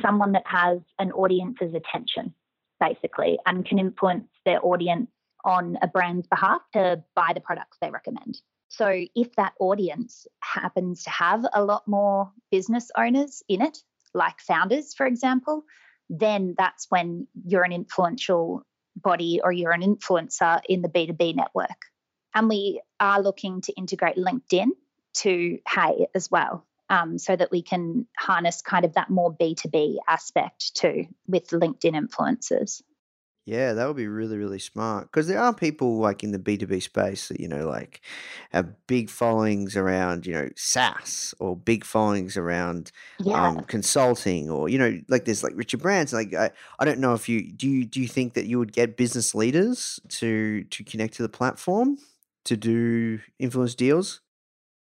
[0.00, 2.34] someone that has an audience's attention,
[2.80, 5.10] basically, and can influence their audience
[5.44, 8.40] on a brand's behalf to buy the products they recommend.
[8.68, 13.78] So, if that audience happens to have a lot more business owners in it,
[14.14, 15.64] like founders, for example,
[16.08, 18.64] then that's when you're an influential
[19.02, 21.86] body or you're an influencer in the B2B network.
[22.34, 24.68] And we are looking to integrate LinkedIn
[25.14, 29.96] to Hey as well, um, so that we can harness kind of that more B2B
[30.08, 32.82] aspect too with LinkedIn influencers.
[33.44, 35.10] Yeah, that would be really, really smart.
[35.10, 38.00] Because there are people like in the B2B space that, you know, like
[38.50, 43.48] have big followings around, you know, SaaS or big followings around Yeah.
[43.48, 46.18] um, consulting or, you know, like there's like Richard Branson.
[46.18, 48.72] Like I, I don't know if you do you do you think that you would
[48.72, 51.98] get business leaders to to connect to the platform
[52.44, 54.20] to do influence deals?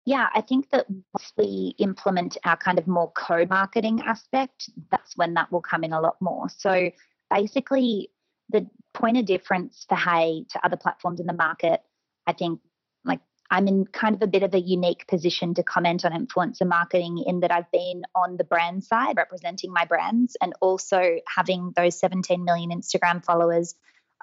[0.07, 5.15] Yeah, I think that once we implement our kind of more co marketing aspect, that's
[5.17, 6.49] when that will come in a lot more.
[6.49, 6.91] So
[7.29, 8.11] basically,
[8.51, 11.81] the point of difference for Hey to other platforms in the market,
[12.27, 12.61] I think,
[13.05, 16.67] like I'm in kind of a bit of a unique position to comment on influencer
[16.67, 21.73] marketing in that I've been on the brand side representing my brands and also having
[21.77, 23.75] those 17 million Instagram followers.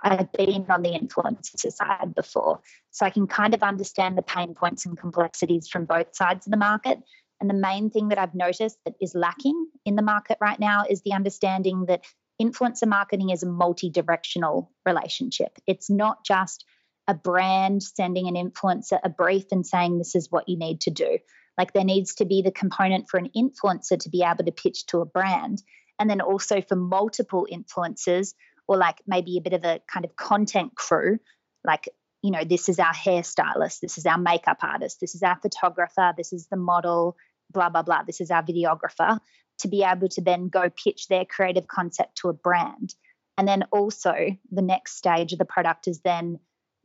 [0.02, 2.60] I've been on the influencer side before.
[2.92, 6.52] So I can kind of understand the pain points and complexities from both sides of
[6.52, 7.00] the market.
[7.40, 10.86] And the main thing that I've noticed that is lacking in the market right now
[10.90, 12.06] is the understanding that
[12.42, 15.58] influencer marketing is a multi directional relationship.
[15.68, 16.66] It's not just
[17.08, 20.92] a brand sending an influencer a brief and saying, this is what you need to
[20.92, 21.20] do.
[21.58, 24.86] Like there needs to be the component for an influencer to be able to pitch
[24.88, 25.62] to a brand.
[26.00, 28.34] And then also for multiple influencers,
[28.68, 31.20] or like maybe a bit of a kind of content crew,
[31.64, 31.90] like,
[32.22, 36.14] you know, this is our hairstylist, this is our makeup artist, this is our photographer,
[36.18, 37.18] this is the model,
[37.52, 39.20] blah, blah, blah, this is our videographer,
[39.60, 42.94] to be able to then go pitch their creative concept to a brand.
[43.38, 44.14] And then also
[44.52, 46.40] the next stage of the product is then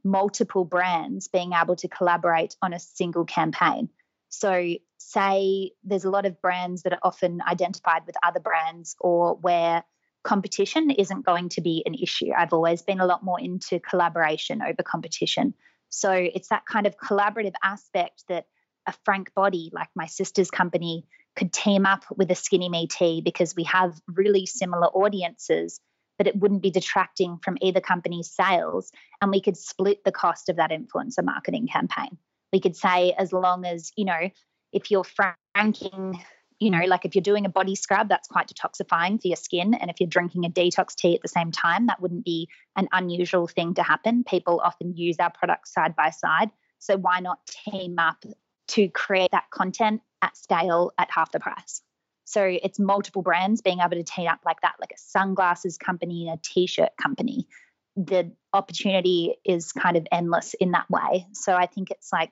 [0.04, 3.88] multiple brands being able to collaborate on a single campaign.
[4.28, 9.36] So, say there's a lot of brands that are often identified with other brands or
[9.36, 9.84] where
[10.24, 12.30] competition isn't going to be an issue.
[12.36, 15.54] I've always been a lot more into collaboration over competition.
[15.88, 18.46] So, it's that kind of collaborative aspect that
[18.86, 21.06] a Frank Body, like my sister's company,
[21.38, 25.80] could team up with a Skinny Me Tea because we have really similar audiences
[26.18, 28.90] but it wouldn't be detracting from either company's sales.
[29.22, 32.18] And we could split the cost of that influencer marketing campaign.
[32.52, 34.30] We could say, as long as, you know,
[34.72, 36.22] if you're franking,
[36.58, 39.74] you know, like if you're doing a body scrub, that's quite detoxifying for your skin.
[39.74, 42.88] And if you're drinking a detox tea at the same time, that wouldn't be an
[42.92, 44.24] unusual thing to happen.
[44.24, 46.50] People often use our products side by side.
[46.80, 48.24] So why not team up
[48.68, 51.82] to create that content at scale at half the price?
[52.24, 56.28] So it's multiple brands being able to team up like that, like a sunglasses company
[56.28, 57.48] and a t-shirt company.
[57.96, 61.26] The opportunity is kind of endless in that way.
[61.32, 62.30] So I think it's like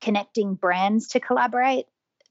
[0.00, 1.86] connecting brands to collaborate,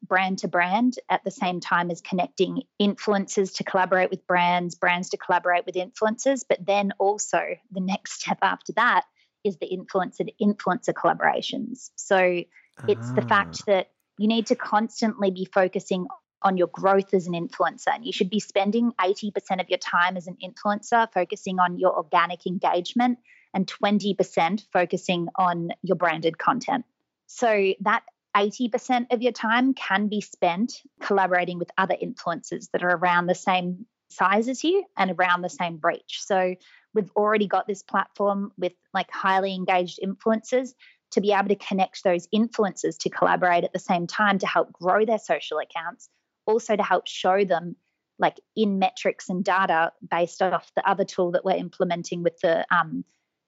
[0.05, 5.09] brand to brand, at the same time as connecting influencers to collaborate with brands, brands
[5.11, 6.43] to collaborate with influencers.
[6.47, 7.39] But then also
[7.71, 9.05] the next step after that
[9.43, 11.89] is the influencer to influencer collaborations.
[11.95, 12.43] So
[12.87, 13.71] it's the fact Ah.
[13.71, 16.07] that you need to constantly be focusing
[16.41, 17.93] on your growth as an influencer.
[17.93, 21.95] And you should be spending 80% of your time as an influencer focusing on your
[21.95, 23.19] organic engagement
[23.53, 26.85] and 20% focusing on your branded content.
[27.25, 28.03] So that
[28.35, 33.35] 80% of your time can be spent collaborating with other influencers that are around the
[33.35, 36.21] same size as you and around the same reach.
[36.23, 36.55] So
[36.93, 40.73] we've already got this platform with like highly engaged influencers
[41.11, 44.71] to be able to connect those influencers to collaborate at the same time to help
[44.73, 46.09] grow their social accounts,
[46.45, 47.75] also to help show them
[48.19, 52.65] like in metrics and data based off the other tool that we're implementing with the
[52.75, 53.05] um,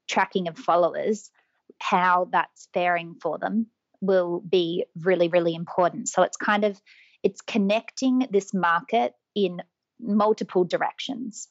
[0.08, 1.32] tracking of followers,
[1.80, 3.68] how that's faring for them
[4.02, 6.08] will be really, really important.
[6.08, 6.80] So it's kind of
[7.24, 9.62] it's connecting this market in
[10.00, 11.50] multiple directions.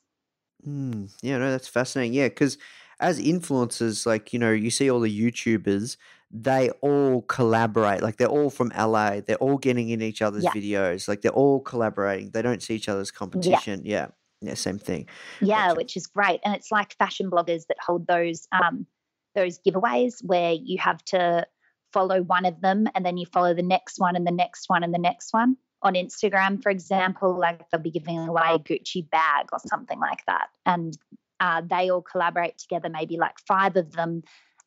[0.67, 2.15] Mm, yeah, no, that's fascinating.
[2.15, 2.59] Yeah, because
[3.01, 5.97] as influencers, like, you know, you see all the YouTubers,
[6.31, 8.03] they all collaborate.
[8.03, 9.21] Like, they're all from LA.
[9.21, 10.51] They're all getting in each other's Yeah.
[10.53, 11.09] videos.
[11.09, 12.31] Like, they're all collaborating.
[12.31, 13.83] They don't see each other's competition.
[13.85, 14.09] Yeah.
[14.41, 15.09] Yeah, same thing.
[15.41, 15.77] Yeah, Gotcha.
[15.79, 16.41] which is great.
[16.45, 18.87] And it's like fashion bloggers that hold those um,
[19.35, 21.45] those giveaways where you have to
[21.93, 24.85] follow one of them and then you follow the next one and the next one
[24.85, 25.57] and the next one.
[25.83, 30.25] On Instagram, for example, like they'll be giving away a Gucci bag or something like
[30.27, 30.49] that.
[30.67, 30.97] And
[31.41, 34.22] uh, they all collaborate together, maybe like five of them,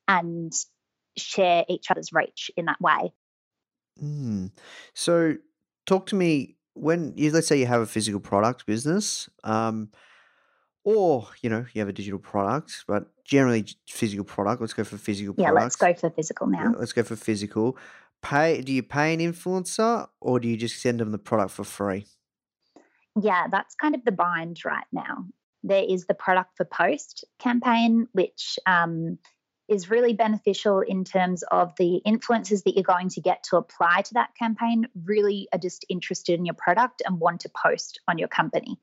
[0.07, 0.53] and
[1.17, 3.13] share each other's reach in that way.
[4.01, 4.51] Mm.
[4.93, 5.35] So,
[5.85, 9.89] talk to me when you let's say you have a physical product business, um,
[10.83, 14.61] or you know you have a digital product, but generally physical product.
[14.61, 16.73] Let's go for physical Yeah, let's go for physical Yeah, now.
[16.77, 17.77] let's go for physical.
[18.21, 18.61] Pay?
[18.61, 22.05] Do you pay an influencer, or do you just send them the product for free?
[23.19, 25.25] Yeah, that's kind of the bind right now.
[25.63, 29.19] There is the product for post campaign, which um,
[29.71, 34.01] is really beneficial in terms of the influencers that you're going to get to apply
[34.01, 38.17] to that campaign really are just interested in your product and want to post on
[38.17, 38.77] your company.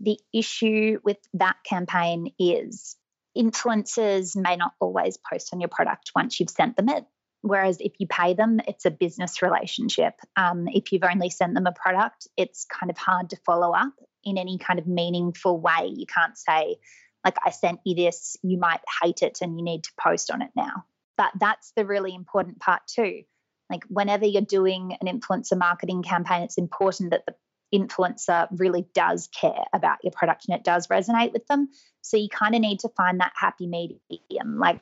[0.00, 2.96] The issue with that campaign is
[3.36, 7.04] influencers may not always post on your product once you've sent them it.
[7.42, 10.14] Whereas if you pay them, it's a business relationship.
[10.36, 13.92] Um, if you've only sent them a product, it's kind of hard to follow up
[14.24, 15.92] in any kind of meaningful way.
[15.94, 16.76] You can't say,
[17.24, 20.42] like, I sent you this, you might hate it and you need to post on
[20.42, 20.84] it now.
[21.16, 23.22] But that's the really important part too.
[23.70, 27.34] Like, whenever you're doing an influencer marketing campaign, it's important that the
[27.74, 31.68] influencer really does care about your product and it does resonate with them.
[32.02, 34.58] So you kind of need to find that happy medium.
[34.58, 34.80] Like,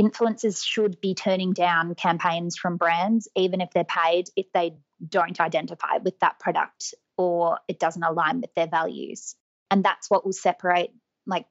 [0.00, 4.74] influencers should be turning down campaigns from brands, even if they're paid, if they
[5.06, 9.34] don't identify with that product or it doesn't align with their values.
[9.70, 10.90] And that's what will separate
[11.26, 11.46] like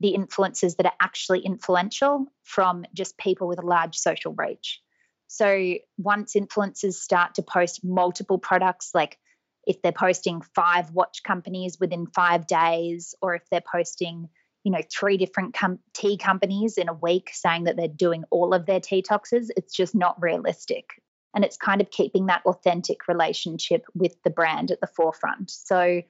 [0.00, 4.80] the influencers that are actually influential from just people with a large social reach.
[5.28, 9.18] So once influencers start to post multiple products, like
[9.66, 14.28] if they're posting five watch companies within five days, or if they're posting
[14.64, 18.54] you know three different com- tea companies in a week saying that they're doing all
[18.54, 20.90] of their tea toxes it's just not realistic.
[21.34, 25.50] And it's kind of keeping that authentic relationship with the brand at the forefront.
[25.50, 26.02] So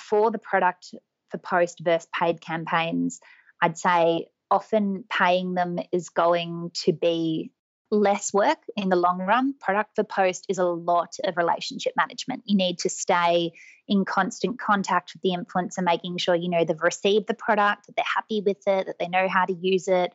[0.00, 0.94] for the product
[1.30, 3.20] for post versus paid campaigns
[3.62, 7.50] i'd say often paying them is going to be
[7.92, 9.54] less work in the long run.
[9.60, 12.42] Product for post is a lot of relationship management.
[12.46, 13.52] You need to stay
[13.86, 17.96] in constant contact with the influencer, making sure you know they've received the product, that
[17.96, 20.12] they're happy with it, that they know how to use it.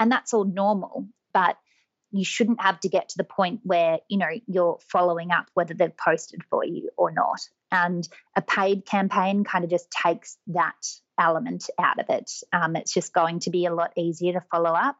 [0.00, 1.06] And that's all normal.
[1.32, 1.56] But
[2.10, 5.74] you shouldn't have to get to the point where you know you're following up whether
[5.74, 10.74] they've posted for you or not and a paid campaign kind of just takes that
[11.18, 14.70] element out of it um, it's just going to be a lot easier to follow
[14.70, 14.96] up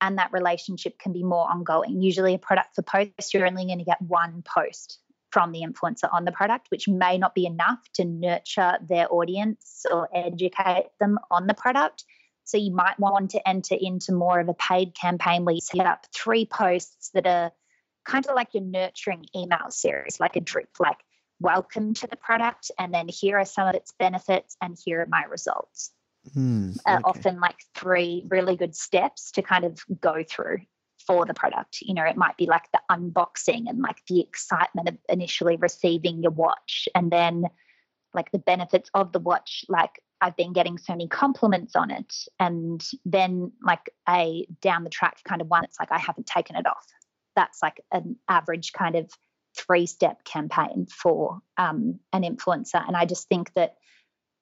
[0.00, 2.02] and that relationship can be more ongoing.
[2.02, 4.98] Usually, a product for post, you're only going to get one post
[5.30, 9.84] from the influencer on the product, which may not be enough to nurture their audience
[9.90, 12.04] or educate them on the product.
[12.44, 15.86] So you might want to enter into more of a paid campaign where you set
[15.86, 17.50] up three posts that are
[18.04, 20.98] kind of like your nurturing email series, like a drip, like
[21.40, 25.06] welcome to the product, and then here are some of its benefits, and here are
[25.06, 25.90] my results.
[26.32, 30.58] Hmm, Uh, often, like three really good steps to kind of go through
[31.06, 31.78] for the product.
[31.82, 36.22] You know, it might be like the unboxing and like the excitement of initially receiving
[36.22, 37.44] your watch, and then
[38.14, 42.14] like the benefits of the watch, like I've been getting so many compliments on it.
[42.40, 46.56] And then like a down the track kind of one, it's like I haven't taken
[46.56, 46.86] it off.
[47.36, 49.10] That's like an average kind of
[49.56, 52.86] three step campaign for um, an influencer.
[52.86, 53.74] And I just think that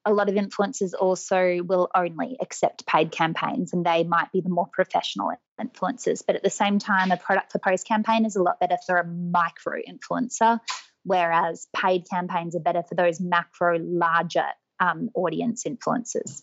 [0.05, 4.49] a lot of influencers also will only accept paid campaigns and they might be the
[4.49, 6.23] more professional influencers.
[6.27, 8.97] But at the same time, a product for post campaign is a lot better for
[8.97, 10.59] a micro influencer,
[11.05, 14.47] whereas paid campaigns are better for those macro, larger
[14.81, 16.43] um, audience influencers.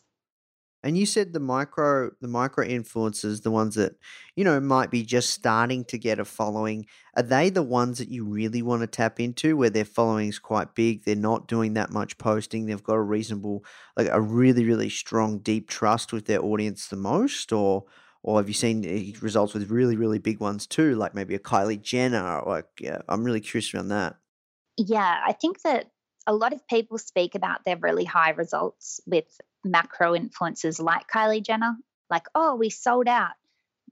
[0.81, 3.95] And you said the micro the micro influencers, the ones that,
[4.35, 6.85] you know, might be just starting to get a following,
[7.17, 10.39] are they the ones that you really want to tap into where their following is
[10.39, 13.65] quite big, they're not doing that much posting, they've got a reasonable
[13.97, 17.85] like a really, really strong deep trust with their audience the most or
[18.23, 21.39] or have you seen eh, results with really, really big ones too, like maybe a
[21.39, 22.39] Kylie Jenner?
[22.39, 24.17] Or like, yeah, I'm really curious around that.
[24.77, 25.87] Yeah, I think that
[26.27, 31.43] a lot of people speak about their really high results with macro influencers like Kylie
[31.43, 31.75] Jenner,
[32.09, 33.31] like, oh, we sold out.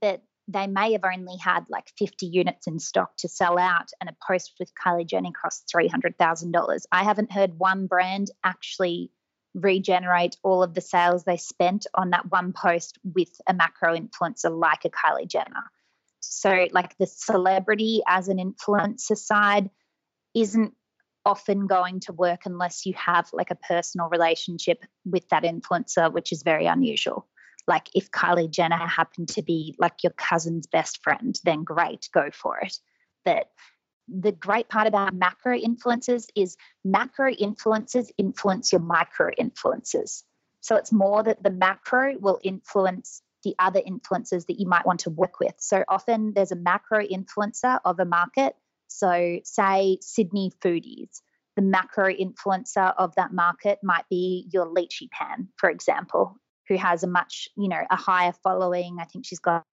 [0.02, 4.10] But they may have only had like 50 units in stock to sell out, and
[4.10, 6.82] a post with Kylie Jenner costs $300,000.
[6.92, 9.12] I haven't heard one brand actually
[9.54, 14.56] regenerate all of the sales they spent on that one post with a macro influencer
[14.56, 15.72] like a Kylie Jenner.
[16.20, 19.70] So, like the celebrity as an influencer side
[20.34, 20.74] isn't
[21.28, 26.32] often going to work unless you have like a personal relationship with that influencer, which
[26.32, 27.28] is very unusual.
[27.68, 32.30] Like if Kylie Jenner happened to be like your cousin's best friend, then great, go
[32.32, 32.80] for it.
[33.26, 33.50] But
[34.08, 36.56] the great part about macro influencers is
[36.86, 40.24] macro influencers influence your micro influencers.
[40.62, 45.02] So it's more that the macro will influence the other influencers that you might want
[45.02, 45.56] to work with.
[45.60, 48.56] So often there's a macro influencer of a market.
[48.88, 51.22] So, say Sydney Foodies,
[51.56, 56.36] the macro influencer of that market might be your Lychee Pan, for example,
[56.68, 58.98] who has a much, you know, a higher following.
[59.00, 59.64] I think she's got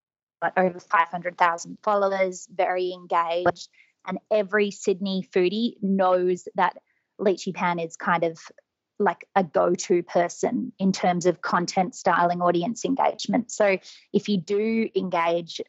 [0.56, 3.68] over 500,000 followers, very engaged.
[4.06, 6.76] And every Sydney foodie knows that
[7.20, 8.38] Lychee Pan is kind of
[8.98, 13.50] like a go to person in terms of content styling, audience engagement.
[13.50, 13.78] So
[14.12, 15.60] if you do engage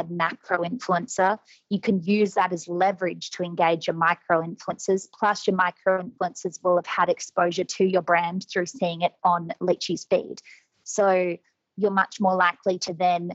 [0.00, 1.38] a macro influencer,
[1.70, 5.06] you can use that as leverage to engage your micro influencers.
[5.18, 9.52] Plus, your micro influencers will have had exposure to your brand through seeing it on
[9.60, 10.40] Lychee's feed.
[10.82, 11.36] So
[11.76, 13.30] you're much more likely to then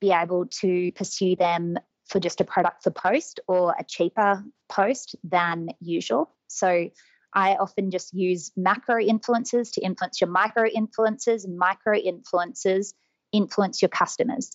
[0.00, 5.16] be able to pursue them for just a product for post or a cheaper post
[5.24, 6.34] than usual.
[6.48, 6.90] So
[7.32, 12.94] I often just use macro influencers to influence your micro influencers, and micro influencers
[13.32, 14.50] influence your customers.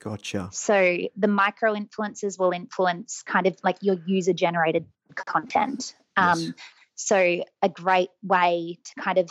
[0.00, 0.48] Gotcha.
[0.52, 5.94] So the micro influencers will influence kind of like your user generated content.
[6.16, 6.52] Um, Yes.
[6.98, 9.30] So a great way to kind of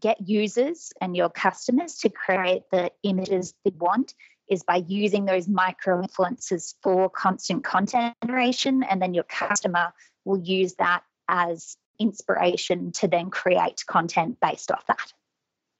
[0.00, 4.14] get users and your customers to create the images they want
[4.48, 8.82] is by using those micro influencers for constant content generation.
[8.82, 9.92] And then your customer
[10.24, 15.12] will use that as inspiration to then create content based off that.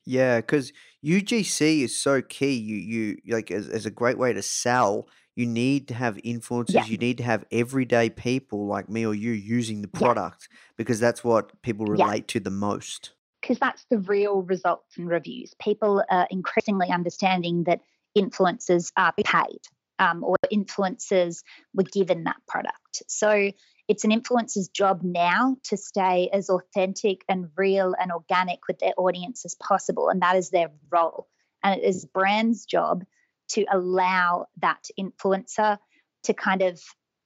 [0.06, 0.72] Yeah, because
[1.04, 2.54] UGC is so key.
[2.54, 5.08] You you like as, as a great way to sell.
[5.36, 6.74] You need to have influencers.
[6.74, 6.84] Yeah.
[6.84, 9.98] You need to have everyday people like me or you using the Yeah.
[10.00, 12.04] product because that's what people Yeah.
[12.04, 13.12] relate to the most.
[13.42, 15.52] because that's the real results and reviews.
[15.60, 17.82] People are increasingly understanding that
[18.16, 19.60] influencers are paid
[19.98, 21.42] um, or influencers
[21.74, 23.02] were given that product.
[23.06, 23.50] So
[23.88, 28.94] it's an influencer's job now to stay as authentic and real and organic with their
[28.96, 30.08] audience as possible.
[30.08, 31.28] And that is their role.
[31.62, 33.04] And it is brand's job
[33.50, 35.78] to allow that influencer
[36.24, 36.80] to kind of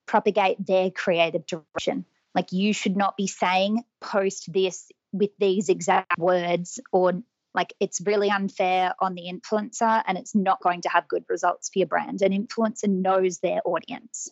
[0.07, 2.05] propagate their creative direction.
[2.35, 7.23] Like you should not be saying, post this with these exact words, or
[7.55, 11.71] like it's really unfair on the influencer and it's not going to have good results
[11.73, 12.23] for your brand.
[12.23, 14.31] An influencer knows their audience.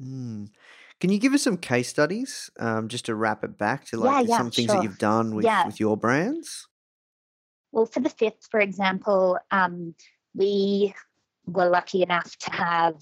[0.00, 0.50] Mm.
[1.00, 4.26] Can you give us some case studies um, just to wrap it back to like
[4.26, 5.66] yeah, some things that you've done with, Yeah.
[5.66, 6.66] with your brands?
[7.70, 9.94] Well, for the fifth, for example, um,
[10.34, 10.94] we
[11.46, 12.96] were lucky enough to have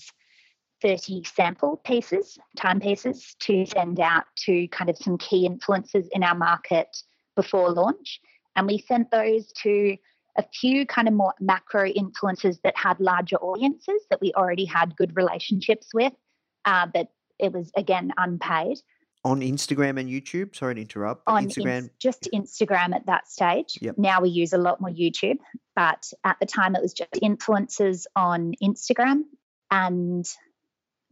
[0.83, 6.35] 30 sample pieces, timepieces to send out to kind of some key influencers in our
[6.35, 6.89] market
[7.35, 8.21] before launch.
[8.57, 9.97] And we sent those to
[10.37, 14.97] a few kind of more macro influencers that had larger audiences that we already had
[14.97, 16.13] good relationships with,
[16.67, 17.09] uh, but
[17.39, 18.79] it was again unpaid.
[19.25, 21.25] On Instagram and YouTube, sorry to interrupt.
[21.27, 23.77] On Instagram, Ins- just Instagram at that stage.
[23.81, 23.99] Yep.
[23.99, 25.39] Now we use a lot more YouTube,
[25.75, 29.23] but at the time it was just influencers on Instagram
[29.71, 30.25] and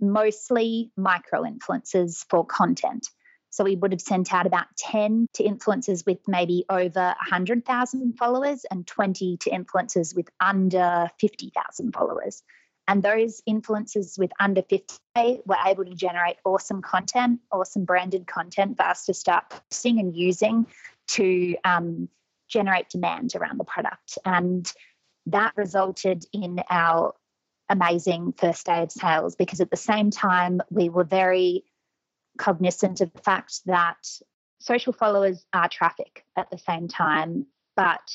[0.01, 3.09] mostly micro influencers for content.
[3.51, 8.64] So we would have sent out about 10 to influencers with maybe over 100,000 followers
[8.68, 12.43] and 20 to influencers with under 50,000 followers.
[12.87, 18.76] And those influencers with under 50K were able to generate awesome content, awesome branded content
[18.76, 20.66] for us to start posting and using
[21.09, 22.09] to um,
[22.49, 24.18] generate demand around the product.
[24.24, 24.70] And
[25.26, 27.14] that resulted in our
[27.70, 31.64] amazing first day of sales because at the same time, we were very
[32.37, 33.97] cognizant of the fact that
[34.59, 38.11] social followers are traffic at the same time, but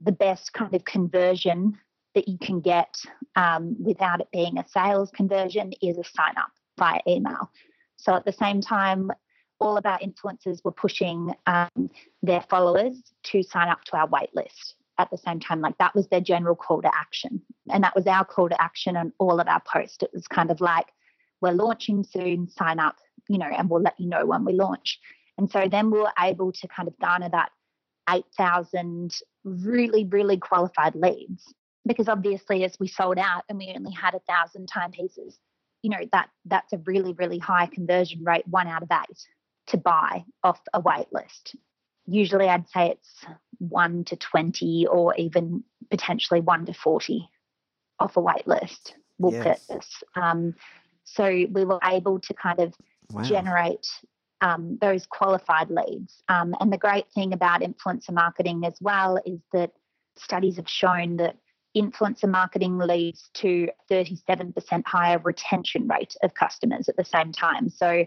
[0.00, 1.78] the best kind of conversion
[2.16, 2.96] that you can get
[3.36, 7.52] um, without it being a sales conversion is a sign up via email.
[7.96, 9.12] So at the same time,
[9.60, 11.90] all of our influencers were pushing um,
[12.22, 15.60] their followers to sign up to our wait list at the same time.
[15.60, 17.42] Like that was their general call to action.
[17.70, 20.02] And that was our call to action on all of our posts.
[20.02, 20.86] It was kind of like,
[21.42, 22.96] we're launching soon, sign up,
[23.28, 24.98] you know, and we'll let you know when we launch.
[25.36, 27.50] And so then we were able to kind of garner that
[28.08, 29.14] 8,000
[29.44, 31.52] really, really qualified leads.
[31.86, 35.38] Because obviously, as we sold out and we only had a thousand timepieces,
[35.82, 39.18] you know, that that's a really, really high conversion rate, one out of eight
[39.68, 41.56] to buy off a wait list.
[42.06, 43.24] Usually, I'd say it's
[43.58, 47.28] one to 20 or even potentially one to 40
[47.98, 49.66] off a wait list will Yes.
[49.66, 50.02] purchase.
[50.14, 50.54] Um,
[51.04, 52.74] so we were able to kind of
[53.12, 53.22] wow.
[53.22, 53.86] generate
[54.40, 56.22] um, those qualified leads.
[56.28, 59.72] Um, and the great thing about influencer marketing as well is that
[60.16, 61.36] studies have shown that
[61.76, 67.68] influencer marketing leads to 37% higher retention rate of customers at the same time.
[67.68, 68.06] So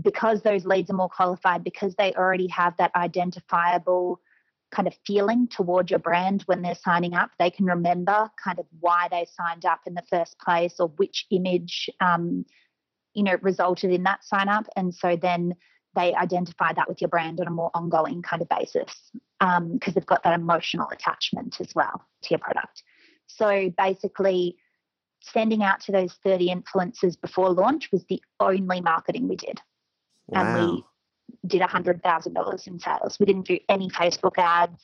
[0.00, 4.20] because those leads are more qualified, because they already have that identifiable
[4.70, 8.64] kind of feeling towards your brand when they're signing up, they can remember kind of
[8.80, 12.46] why they signed up in the first place or which image um,
[13.14, 15.54] you know resulted in that sign up and so then
[15.94, 19.10] they identify that with your brand on a more ongoing kind of basis
[19.72, 22.82] because they've got that emotional attachment as well to your product
[23.36, 24.56] so basically
[25.20, 29.60] sending out to those 30 influencers before launch was the only marketing we did
[30.34, 30.84] and we
[31.46, 34.82] did $100000 in sales we didn't do any facebook ads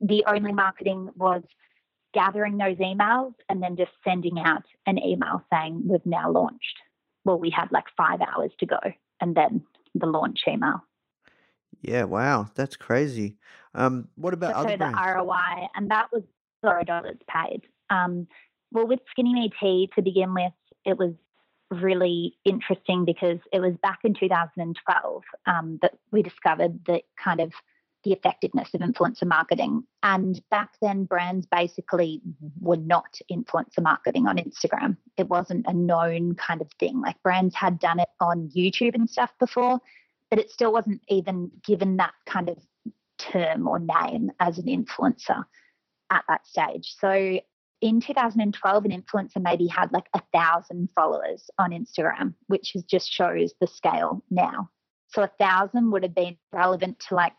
[0.00, 1.42] the only marketing was
[2.12, 6.78] gathering those emails and then just sending out an email saying we've now launched
[7.24, 8.78] well, we had like five hours to go
[9.20, 9.62] and then
[9.94, 10.84] the launch email.
[11.80, 12.48] Yeah, wow.
[12.54, 13.38] That's crazy.
[13.74, 14.98] Um, what about So other the brands?
[15.14, 16.22] ROI, and that was
[16.64, 17.62] zero dollars paid.
[17.90, 18.26] Um,
[18.70, 20.52] well, with Skinny Me Tea to begin with,
[20.84, 21.12] it was
[21.70, 27.52] really interesting because it was back in 2012 um, that we discovered the kind of
[28.04, 29.84] the effectiveness of influencer marketing.
[30.02, 32.20] And back then, brands basically
[32.60, 34.96] were not influencer marketing on Instagram.
[35.16, 37.00] It wasn't a known kind of thing.
[37.00, 39.78] Like brands had done it on YouTube and stuff before,
[40.30, 42.58] but it still wasn't even given that kind of
[43.18, 45.44] term or name as an influencer
[46.12, 46.94] at that stage.
[46.98, 47.40] So
[47.80, 53.10] in 2012, an influencer maybe had like a thousand followers on Instagram, which is just
[53.10, 54.70] shows the scale now.
[55.08, 57.32] So a thousand would have been relevant to like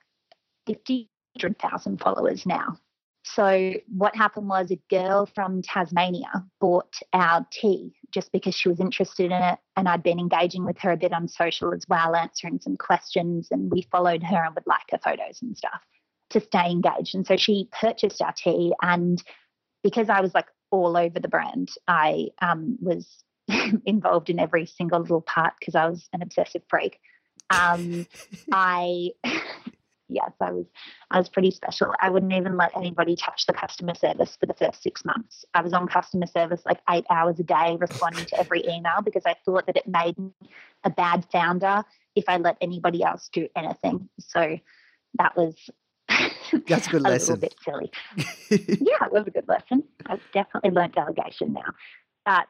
[0.67, 2.77] 50,000 followers now.
[3.25, 8.81] So what happened was a girl from Tasmania bought our tea just because she was
[8.81, 9.59] interested in it.
[9.77, 13.47] And I'd been engaging with her a bit on social as well, answering some questions.
[13.49, 15.81] And we followed her and would like her photos and stuff
[16.33, 17.15] to stay engaged.
[17.15, 18.73] And so she purchased our tea.
[18.81, 19.21] And
[19.83, 23.23] because I was like all over the brand, I um, was
[23.85, 26.99] involved in every single little part because I was an obsessive freak.
[27.49, 28.07] Um,
[28.51, 29.11] I
[30.09, 30.65] yes, I was
[31.11, 31.93] I was pretty special.
[31.99, 35.45] I wouldn't even let anybody touch the customer service for the first six months.
[35.53, 39.23] I was on customer service like eight hours a day, responding to every email because
[39.25, 40.31] I thought that it made me
[40.83, 41.83] a bad founder
[42.15, 44.09] if I let anybody else do anything.
[44.19, 44.59] So
[45.15, 45.55] that was
[46.67, 47.35] That's a good a lesson.
[47.35, 47.91] little bit silly.
[48.81, 49.83] yeah, it was a good lesson.
[50.05, 51.73] I've definitely learned delegation now.
[52.25, 52.47] But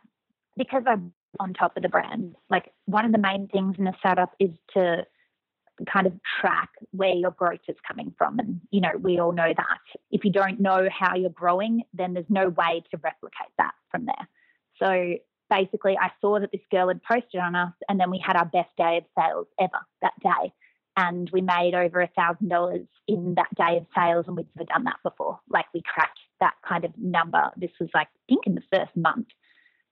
[0.58, 3.94] because I'm on top of the brand, like one of the main things in a
[4.00, 5.06] startup is to
[5.92, 8.40] kind of track where your growth is coming from.
[8.40, 9.80] And, you know, we all know that.
[10.12, 14.06] If you don't know how you're growing, then there's no way to replicate that from
[14.06, 14.28] there.
[14.80, 15.16] So
[15.50, 18.46] basically, I saw that this girl had posted on us, and then we had our
[18.46, 20.54] best day of sales ever that day.
[20.96, 24.68] And we made over a thousand dollars in that day of sales, and we'd never
[24.68, 25.39] done that before.
[25.50, 27.52] Like we cracked that kind of number.
[27.58, 29.28] This was like I think in the first month.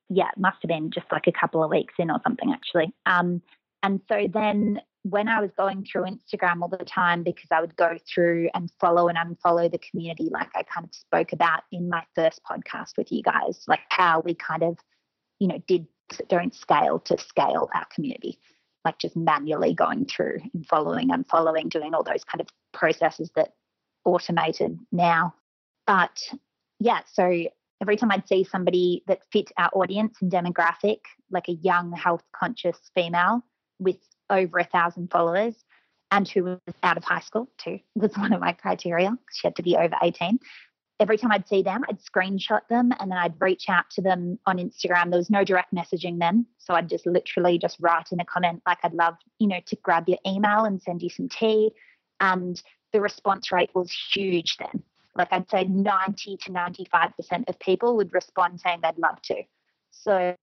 [0.10, 2.93] Yeah, it must have been just like a couple of weeks in or something actually.
[3.06, 3.41] Um,
[3.82, 7.76] and so then when I was going through Instagram all the time, because I would
[7.76, 11.89] go through and follow and unfollow the community, like I kind of spoke about in
[11.89, 14.78] my first podcast with you guys, like how we kind of,
[15.39, 15.88] you know, did
[16.28, 18.38] don't scale to scale our community,
[18.86, 23.54] like just manually going through and following, unfollowing, doing all those kind of processes that
[24.06, 25.34] automated now.
[25.86, 26.20] But
[26.80, 27.46] yeah, so
[27.82, 32.24] every time I'd see somebody that fit our audience and demographic, like a young, health
[32.34, 33.44] conscious female
[33.80, 33.98] with
[34.30, 35.56] over a thousand followers
[36.12, 39.16] and who was out of high school too was one of my criteria.
[39.34, 40.40] She had to be over 18.
[41.02, 44.38] Every time I'd see them, I'd screenshot them and then I'd reach out to them
[44.45, 45.10] on Instagram.
[45.10, 46.45] There was no direct messaging then.
[46.60, 49.76] So I'd just literally just write in a comment like I'd love, you know, to
[49.78, 51.72] grab your email and send you some tea.
[52.20, 52.62] And
[52.93, 54.84] the response rate was huge then.
[55.16, 59.41] Like I'd say 90 to 95% of people would respond saying they'd love to.
[59.89, 60.36] So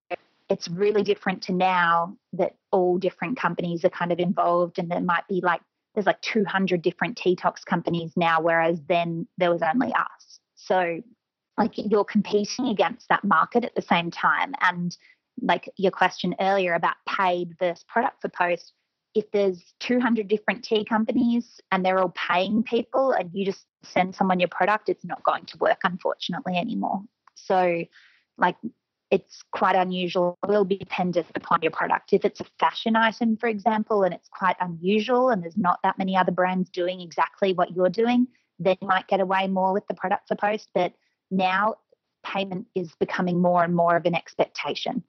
[0.49, 5.01] it's really different to now that all different companies are kind of involved and there
[5.01, 5.61] might be like
[5.95, 10.28] there's like 200 different T-Tox companies now whereas then there was only us
[10.59, 11.01] so
[11.57, 14.97] like you're competing against that market at the same time and
[15.41, 18.73] like your question earlier about paid versus product for post
[19.15, 24.15] if there's 200 different tea companies and they're all paying people and you just send
[24.15, 27.03] someone your product it's not going to work unfortunately anymore
[27.35, 27.85] so
[28.37, 28.57] like
[29.11, 30.39] it's quite unusual.
[30.45, 32.13] It will be dependent upon your product.
[32.13, 35.99] If it's a fashion item, for example, and it's quite unusual and there's not that
[35.99, 38.27] many other brands doing exactly what you're doing,
[38.59, 40.69] then you might get away more with the product for post.
[40.75, 40.93] But
[41.31, 41.77] now
[42.25, 45.03] payment is becoming more and more of an expectation.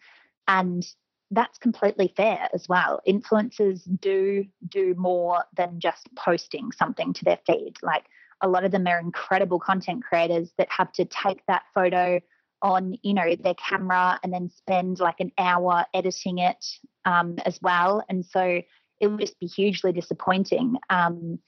[0.47, 0.85] And
[1.31, 3.01] that's completely fair as well.
[3.07, 7.75] Influencers do do more than just posting something to their feed.
[7.83, 8.05] Like
[8.41, 12.19] a lot of them are incredible content creators that have to take that photo
[12.61, 16.65] on you know their camera and then spend like an hour editing it
[17.05, 18.61] um, as well and so
[18.99, 21.39] it would just be hugely disappointing um,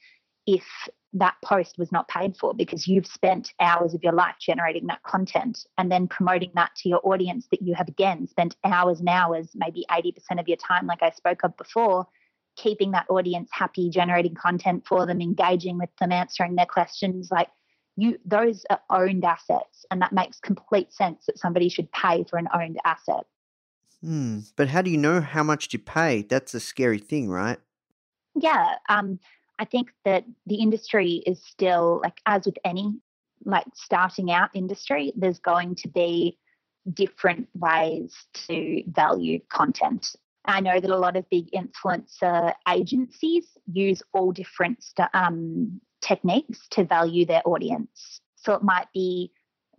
[0.46, 0.64] if
[1.14, 5.02] that post was not paid for because you've spent hours of your life generating that
[5.02, 9.08] content and then promoting that to your audience that you have again spent hours and
[9.08, 12.06] hours maybe 80% of your time like i spoke of before
[12.56, 17.48] keeping that audience happy generating content for them engaging with them answering their questions like
[17.96, 22.38] you those are owned assets and that makes complete sense that somebody should pay for
[22.38, 23.26] an owned asset
[24.04, 24.40] Hmm.
[24.56, 26.22] But how do you know how much to pay?
[26.22, 27.58] That's a scary thing, right?
[28.34, 29.18] yeah um,
[29.62, 32.92] i think that the industry is still like as with any
[33.44, 36.38] like starting out industry there's going to be
[36.92, 38.14] different ways
[38.46, 44.82] to value content i know that a lot of big influencer agencies use all different
[44.82, 48.20] st- um, techniques to value their audience.
[48.36, 49.32] So it might be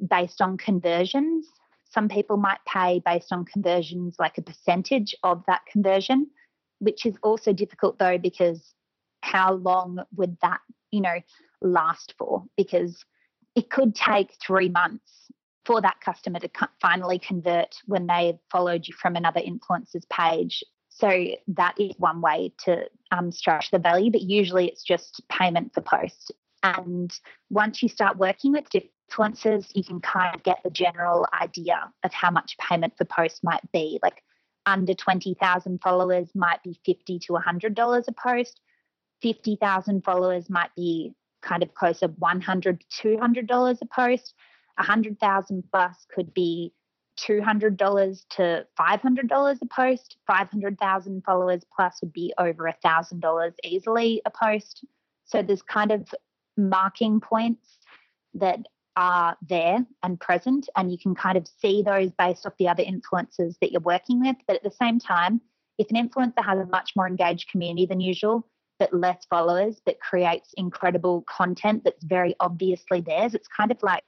[0.10, 1.46] based on conversions.
[1.92, 6.28] Some people might pay based on conversions, like a percentage of that conversion,
[6.80, 8.74] which is also difficult though, because
[9.24, 10.60] how long would that,
[10.92, 11.20] you know,
[11.62, 12.44] last for?
[12.58, 13.04] Because
[13.56, 15.12] it could take three months
[15.66, 16.50] for that customer to
[16.82, 20.64] finally convert when they followed you from another influencer's page
[20.96, 25.74] so that is one way to um, structure the value, but usually it's just payment
[25.74, 26.32] for post.
[26.62, 27.12] And
[27.50, 32.14] once you start working with influencers, you can kind of get the general idea of
[32.14, 34.00] how much payment for post might be.
[34.04, 34.22] Like
[34.68, 38.62] under 20,000 followers might be 50 to $100 a post.
[39.24, 44.36] 50,000 followers might be kind of closer 100 to $200 a post.
[44.78, 46.74] 100,000 plus could be
[47.20, 50.18] $200 to $500 a post.
[50.28, 54.86] 500,000 followers plus would be over $1,000 easily a post.
[55.26, 56.14] So there's kind of
[56.58, 57.80] marking points
[58.34, 58.60] that
[58.96, 62.84] are there and present, and you can kind of see those based off the other
[62.84, 64.36] influencers that you're working with.
[64.48, 65.42] But at the same time,
[65.78, 68.48] if an influencer has a much more engaged community than usual,
[68.80, 74.04] but less followers, but creates incredible content that's very obviously theirs, it's kind of like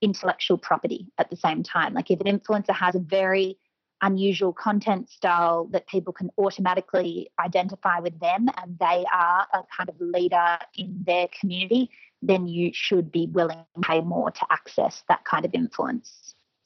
[0.00, 1.94] intellectual property at the same time.
[1.94, 3.58] Like if an influencer has a very
[4.02, 9.88] unusual content style that people can automatically identify with them and they are a kind
[9.88, 11.88] of leader in their community,
[12.20, 16.21] then you should be willing to pay more to access that kind of influence.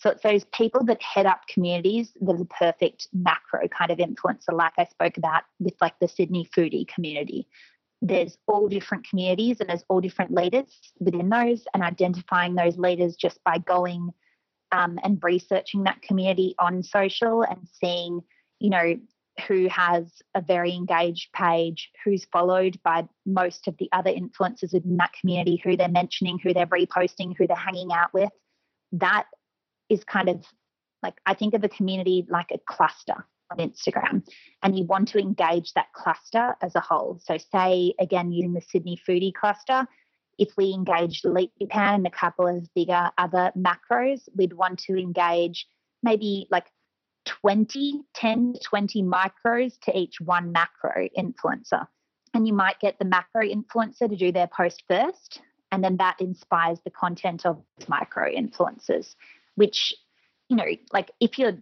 [0.06, 3.98] So it's those people that head up communities that are the perfect macro kind of
[3.98, 7.48] influencer, like I spoke about with like the Sydney foodie community
[8.02, 13.16] there's all different communities and there's all different leaders within those and identifying those leaders
[13.16, 14.12] just by going
[14.72, 18.20] um, and researching that community on social and seeing,
[18.60, 18.96] you know,
[19.46, 20.04] who has
[20.34, 25.60] a very engaged page, who's followed by most of the other influencers within that community,
[25.62, 28.30] who they're mentioning, who they're reposting, who they're hanging out with.
[28.92, 29.26] That
[29.88, 30.44] is kind of
[31.02, 34.26] like I think of a community like a cluster on Instagram,
[34.62, 37.20] and you want to engage that cluster as a whole.
[37.22, 39.86] So, say again, using the Sydney foodie cluster,
[40.38, 45.66] if we engaged LeakyPan and a couple of bigger other macros, we'd want to engage
[46.02, 46.66] maybe like
[47.26, 51.86] 20, 10, 20 micros to each one macro influencer.
[52.34, 55.40] And you might get the macro influencer to do their post first,
[55.72, 59.14] and then that inspires the content of micro influencers,
[59.56, 59.92] which,
[60.48, 61.58] you know, like if you're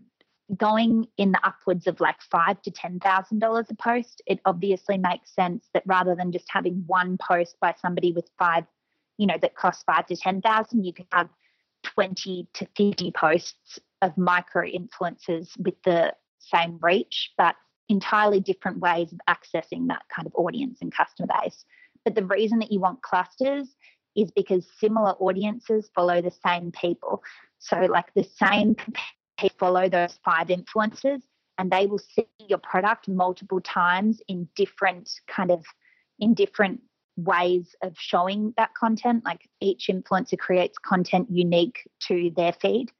[0.56, 4.98] going in the upwards of like five to ten thousand dollars a post, it obviously
[4.98, 8.64] makes sense that rather than just having one post by somebody with five,
[9.16, 11.28] you know, that costs five to ten thousand, you can have
[11.82, 17.56] twenty to fifty posts of micro influencers with the same reach, but
[17.88, 21.64] entirely different ways of accessing that kind of audience and customer base.
[22.04, 23.74] But the reason that you want clusters
[24.16, 27.22] is because similar audiences follow the same people.
[27.58, 28.76] So, like the same
[29.38, 31.22] people follow those five influencers
[31.58, 35.64] and they will see your product multiple times in different kind of
[36.18, 36.80] in different
[37.16, 39.24] ways of showing that content.
[39.24, 42.90] Like each influencer creates content unique to their feed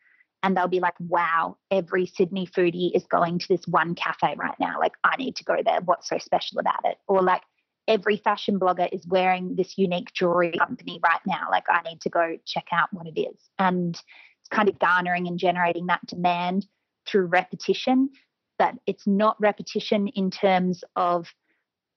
[0.42, 4.58] and they'll be like wow every sydney foodie is going to this one cafe right
[4.60, 4.78] now.
[4.78, 5.80] Like i need to go there.
[5.84, 6.98] What's so special about it?
[7.08, 7.42] Or like
[7.86, 12.08] every fashion blogger is wearing this unique jewelry company right now like i need to
[12.08, 14.00] go check out what it is and
[14.44, 16.66] it's kind of garnering and generating that demand
[17.06, 18.10] through repetition.
[18.58, 21.32] But it's not repetition in terms of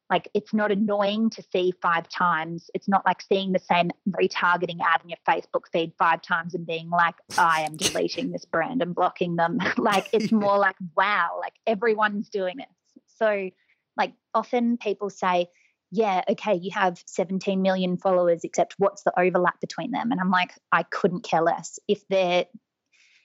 [0.10, 2.70] like it's not annoying to see five times.
[2.74, 6.66] It's not like seeing the same retargeting ad in your Facebook feed five times and
[6.66, 9.60] being like, I am deleting this brand and blocking them.
[9.78, 13.04] like it's more like, wow, like everyone's doing this.
[13.18, 13.50] So
[13.98, 15.50] like often people say,
[15.92, 20.12] yeah, okay, you have 17 million followers, except what's the overlap between them?
[20.12, 21.80] And I'm like, I couldn't care less.
[21.88, 22.46] If they're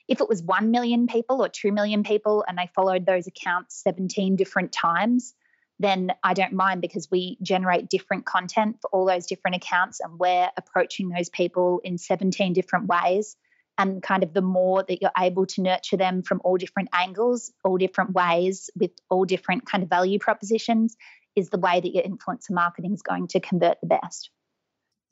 [0.08, 3.80] if it was 1 million people or 2 million people and they followed those accounts
[3.82, 5.32] 17 different times,
[5.78, 10.18] then I don't mind because we generate different content for all those different accounts and
[10.18, 13.36] we're approaching those people in 17 different ways.
[13.78, 17.50] And kind of the more that you're able to nurture them from all different angles,
[17.64, 20.94] all different ways, with all different kind of value propositions,
[21.36, 24.30] is the way that your influencer marketing is going to convert the best.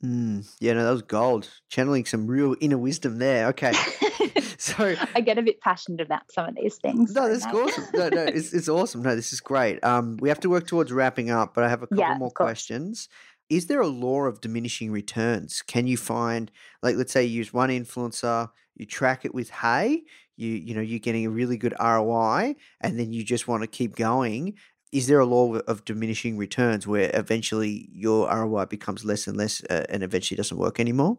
[0.03, 1.49] Mm, yeah, no, that was gold.
[1.69, 3.47] Channeling some real inner wisdom there.
[3.49, 3.73] Okay.
[4.57, 7.13] so I get a bit passionate about some of these things.
[7.13, 7.85] No, that's awesome.
[7.93, 9.01] No, no, it's, it's awesome.
[9.03, 9.83] No, this is great.
[9.83, 12.31] Um, we have to work towards wrapping up, but I have a couple Yeah, more
[12.31, 13.09] questions.
[13.49, 15.61] Is there a law of diminishing returns?
[15.61, 16.49] Can you find,
[16.81, 20.03] like, let's say you use one influencer, you track it with Hey,
[20.37, 23.67] you you know you're getting a really good ROI, and then you just want to
[23.67, 24.55] keep going.
[24.91, 29.63] Is there a law of diminishing returns where eventually your ROI becomes less and less,
[29.69, 31.17] uh, and eventually doesn't work anymore?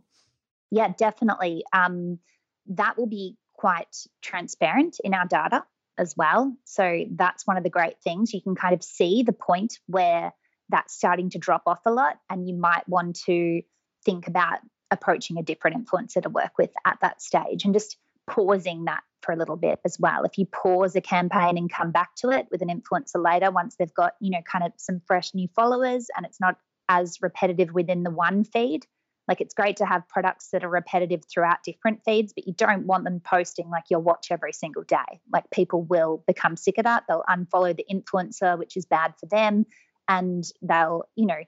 [0.70, 1.64] Yeah, definitely.
[1.73, 2.18] Um,
[2.66, 5.64] that will be quite transparent in our data
[5.99, 6.55] as well.
[6.64, 8.35] So that's one of the great things.
[8.35, 10.33] You can kind of see the point where
[10.68, 13.62] that's starting to drop off a lot, and you might want to
[14.05, 14.59] think about
[14.91, 17.97] approaching a different influencer to work with at that stage and just
[18.33, 20.24] pausing that for a little bit as well.
[20.24, 23.76] If you pause a campaign and come back to it with an influencer later, once
[23.76, 26.57] they've got, you know, kind of some fresh new followers and it's not
[26.89, 28.87] as repetitive within the one feed,
[29.28, 32.87] like it's great to have products that are repetitive throughout different feeds, but you don't
[32.87, 35.20] want them posting like your watch every single day.
[35.33, 37.05] Like people will become sick of that.
[37.09, 39.66] They'll unfollow the influencer, which is bad for them.
[40.09, 41.43] And they'll, you know,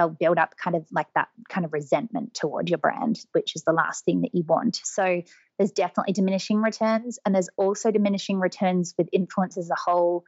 [0.00, 3.64] they'll build up kind of like that kind of resentment toward your brand, which is
[3.64, 4.80] the last thing that you want.
[4.82, 5.22] So
[5.58, 7.18] there's definitely diminishing returns.
[7.24, 10.24] And there's also diminishing returns with influencers as a whole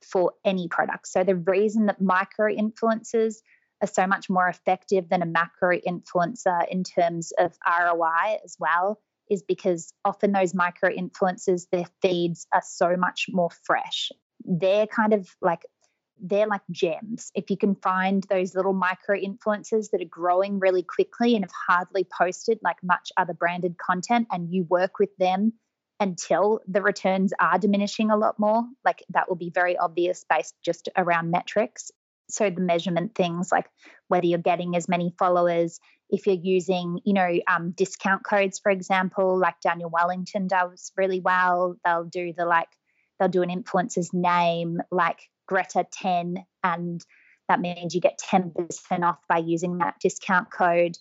[0.00, 1.08] for any product.
[1.08, 3.36] So the reason that micro influencers
[3.82, 8.98] are so much more effective than a macro influencer in terms of ROI as well
[9.28, 14.10] is because often those micro influencers, their feeds are so much more fresh.
[14.44, 15.66] They're kind of like
[16.22, 17.30] they're like gems.
[17.34, 21.52] If you can find those little micro influencers that are growing really quickly and have
[21.68, 25.52] hardly posted like much other branded content, and you work with them
[26.00, 30.54] until the returns are diminishing a lot more, like that will be very obvious based
[30.64, 31.90] just around metrics.
[32.30, 33.66] So the measurement things like
[34.08, 38.70] whether you're getting as many followers, if you're using, you know, um, discount codes, for
[38.70, 41.76] example, like Daniel Wellington does really well.
[41.84, 42.68] They'll do the like,
[43.18, 45.20] they'll do an influencer's name like
[45.52, 47.04] Greta 10, and
[47.48, 50.96] that means you get 10% off by using that discount code.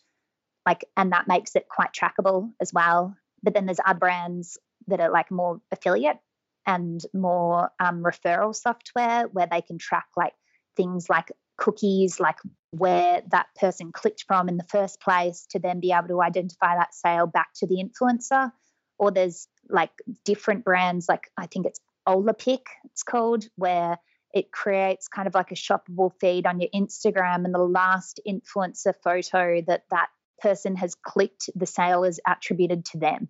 [0.66, 3.16] Like, and that makes it quite trackable as well.
[3.42, 6.20] But then there's other brands that are like more affiliate
[6.68, 10.34] and more um, referral software where they can track like
[10.76, 12.38] things like cookies, like
[12.72, 16.76] where that person clicked from in the first place to then be able to identify
[16.76, 18.52] that sale back to the influencer.
[19.00, 19.92] Or there's like
[20.26, 23.98] different brands, like I think it's Olapic, it's called, where
[24.34, 28.94] it creates kind of like a shoppable feed on your Instagram, and the last influencer
[29.04, 30.08] photo that that
[30.42, 33.28] person has clicked, the sale is attributed to them.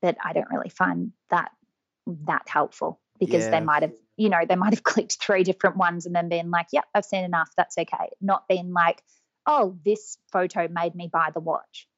[0.00, 1.50] But I don't really find that
[2.26, 3.50] that helpful because yeah.
[3.50, 6.50] they might have, you know, they might have clicked three different ones and then been
[6.50, 7.50] like, "Yep, I've seen enough.
[7.56, 9.02] That's okay." Not being like,
[9.46, 11.88] "Oh, this photo made me buy the watch."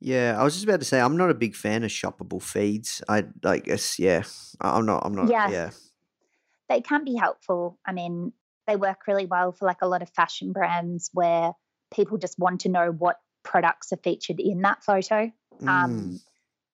[0.00, 3.02] Yeah, I was just about to say I'm not a big fan of shoppable feeds.
[3.08, 3.24] I
[3.58, 4.22] guess yeah,
[4.60, 5.02] I'm not.
[5.04, 5.28] I'm not.
[5.28, 5.70] Yeah, yeah.
[6.68, 7.78] They can be helpful.
[7.86, 8.32] I mean,
[8.66, 11.52] they work really well for like a lot of fashion brands where
[11.92, 15.32] people just want to know what products are featured in that photo.
[15.60, 15.68] Um, mm.
[15.68, 16.20] Um,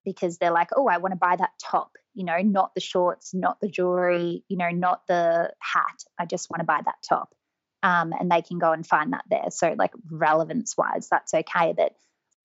[0.05, 3.33] because they're like, oh, I want to buy that top, you know, not the shorts,
[3.33, 6.05] not the jewelry, you know, not the hat.
[6.19, 7.35] I just want to buy that top.
[7.83, 9.51] Um, and they can go and find that there.
[9.51, 11.75] So, like, relevance wise, that's okay.
[11.77, 11.95] But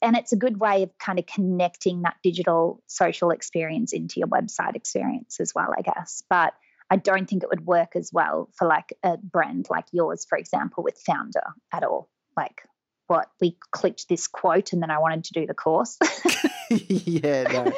[0.02, 4.30] and it's a good way of kind of connecting that digital social experience into your
[4.30, 6.24] website experience as well, I guess.
[6.30, 6.54] But
[6.90, 10.38] I don't think it would work as well for like a brand like yours, for
[10.38, 12.10] example, with Foundr at all.
[12.36, 12.64] Like,
[13.10, 15.98] what we clicked this quote and then I wanted to do the course.
[16.70, 17.72] yeah, no.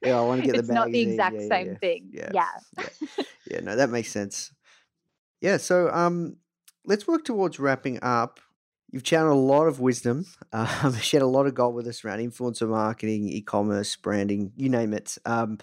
[0.00, 2.10] Yeah, I want to get the It's not the exact yeah, same yeah, thing.
[2.12, 2.30] Yeah.
[2.32, 2.48] Yeah.
[2.78, 3.24] yeah.
[3.50, 4.52] yeah, no, that makes sense.
[5.40, 6.36] Yeah, so um
[6.84, 8.38] let's work towards wrapping up.
[8.92, 12.20] You've channeled a lot of wisdom, um, shared a lot of gold with us around
[12.20, 15.18] influencer marketing, e-commerce, branding, you name it.
[15.26, 15.58] Um,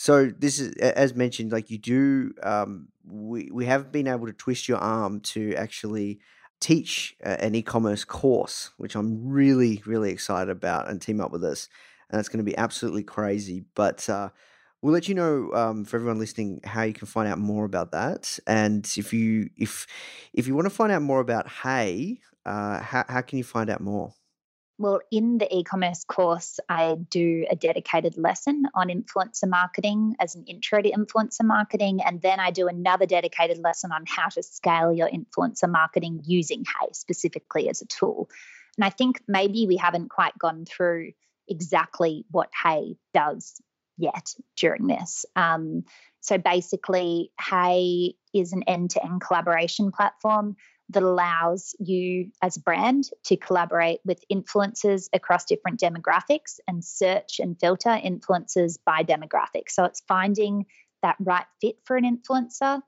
[0.00, 4.32] so this is, as mentioned, like you do, um, we we have been able to
[4.32, 6.20] twist your arm to actually
[6.58, 11.44] teach uh, an e-commerce course, which I'm really really excited about, and team up with
[11.44, 11.68] us,
[12.08, 13.66] and it's going to be absolutely crazy.
[13.74, 14.30] But uh,
[14.80, 17.92] we'll let you know um, for everyone listening how you can find out more about
[17.92, 19.86] that, and if you if
[20.32, 23.68] if you want to find out more about Hey, uh, how, how can you find
[23.68, 24.14] out more?
[24.80, 30.34] Well, in the e commerce course, I do a dedicated lesson on influencer marketing as
[30.36, 32.00] an intro to influencer marketing.
[32.02, 36.64] And then I do another dedicated lesson on how to scale your influencer marketing using
[36.64, 38.30] Hey specifically as a tool.
[38.78, 41.12] And I think maybe we haven't quite gone through
[41.46, 43.60] exactly what Hey does
[43.98, 45.26] yet during this.
[45.36, 45.84] Um,
[46.20, 50.56] so basically, Hey is an end to end collaboration platform
[50.90, 57.38] that allows you as a brand to collaborate with influencers across different demographics and search
[57.38, 59.68] and filter influencers by demographic.
[59.68, 60.66] So it's finding
[61.02, 62.82] that right fit for an influencer,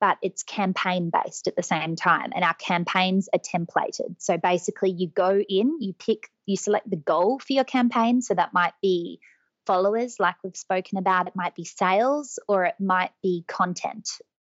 [0.00, 2.30] but it's campaign based at the same time.
[2.34, 4.16] And our campaigns are templated.
[4.18, 8.20] So basically, you go in, you pick, you select the goal for your campaign.
[8.20, 9.20] So that might be
[9.66, 14.08] followers, like we've spoken about, it might be sales, or it might be content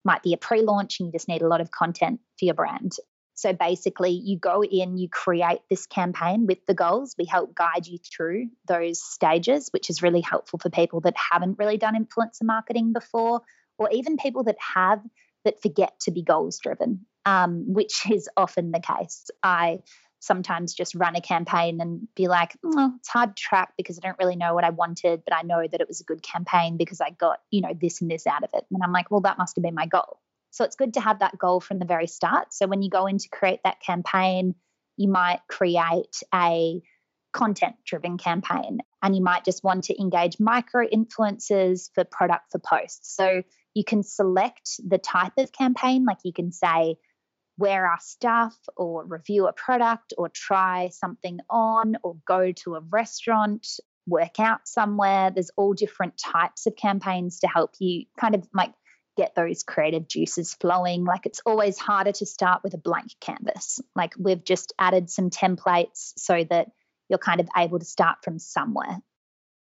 [0.04, 2.54] might be a pre launch and you just need a lot of content for your
[2.54, 2.94] brand.
[3.34, 7.16] So basically, you go in, you create this campaign with the goals.
[7.18, 11.58] We help guide you through those stages, which is really helpful for people that haven't
[11.58, 13.42] really done influencer marketing before,
[13.80, 15.02] or even people that have
[15.44, 19.26] that forget to be goals driven, um, which is often the case.
[19.42, 19.80] I
[20.22, 24.08] sometimes just run a campaign and be like, oh, it's hard to track because I
[24.08, 26.78] don't really know what I wanted, but I know that it was a good campaign
[26.78, 28.64] because I got, you know, this and this out of it.
[28.72, 30.20] And I'm like, well, that must have been my goal.
[30.52, 32.54] So it's good to have that goal from the very start.
[32.54, 34.54] So when you go in to create that campaign,
[34.96, 36.82] you might create a
[37.34, 42.60] content driven campaign and you might just want to engage micro influencers for product for
[42.60, 43.16] posts.
[43.16, 43.42] So
[43.74, 46.98] you can select the type of campaign, like you can say,
[47.62, 52.82] wear our stuff or review a product or try something on or go to a
[52.90, 53.68] restaurant,
[54.08, 55.30] work out somewhere.
[55.30, 58.74] There's all different types of campaigns to help you kind of like
[59.16, 61.06] get those creative juices flowing.
[61.06, 63.80] Like it's always harder to start with a blank canvas.
[63.96, 66.72] Like we've just added some templates so that
[67.10, 68.98] you're kind of able to start from somewhere.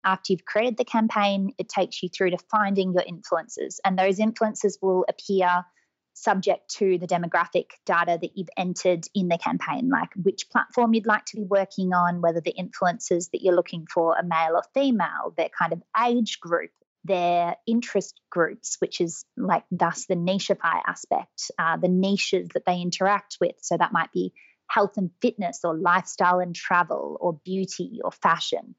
[0.03, 4.19] After you've created the campaign, it takes you through to finding your influencers, and those
[4.19, 5.65] influencers will appear
[6.17, 11.05] subject to the demographic data that you've entered in the campaign, like which platform you'd
[11.05, 14.63] like to be working on, whether the influencers that you're looking for are male or
[14.73, 16.71] female, their kind of age group,
[17.03, 22.81] their interest groups, which is like thus the nicheify aspect, uh, the niches that they
[22.81, 23.55] interact with.
[23.61, 24.33] So that might be
[24.67, 28.75] health and fitness or lifestyle and travel or beauty or fashion.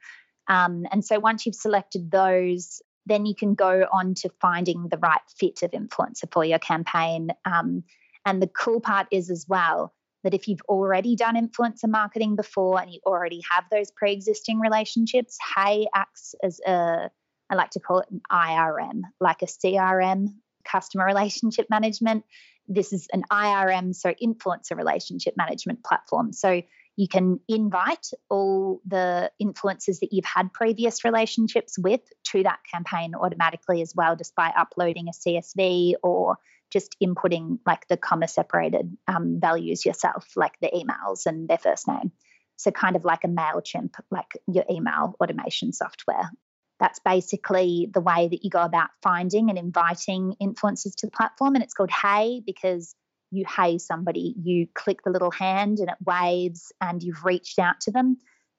[0.48, 4.98] Um, and so once you've selected those, then you can go on to finding the
[4.98, 7.30] right fit of influencer for your campaign.
[7.44, 7.84] Um,
[8.24, 9.94] and the cool part is as well
[10.24, 14.60] that if you've already done influencer marketing before and you already have those pre existing
[14.60, 17.10] relationships, Hey acts as a
[17.50, 20.34] I like to call it an IRM, like a CRM,
[20.64, 22.24] customer relationship management.
[22.66, 26.32] This is an IRM, so influencer relationship management platform.
[26.34, 26.62] So
[26.98, 33.14] you can invite all the influencers that you've had previous relationships with to that campaign
[33.14, 36.38] automatically as well, just by uploading a CSV or
[36.72, 41.86] just inputting like the comma separated um, values yourself, like the emails and their first
[41.86, 42.10] name.
[42.56, 46.32] So, kind of like a MailChimp, like your email automation software.
[46.80, 51.54] That's basically the way that you go about finding and inviting influencers to the platform.
[51.54, 52.96] And it's called Hey because
[53.30, 57.80] you hey somebody, you click the little hand and it waves and you've reached out
[57.82, 58.16] to them.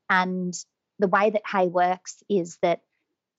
[0.09, 0.53] And
[0.99, 2.81] the way that Hey works is that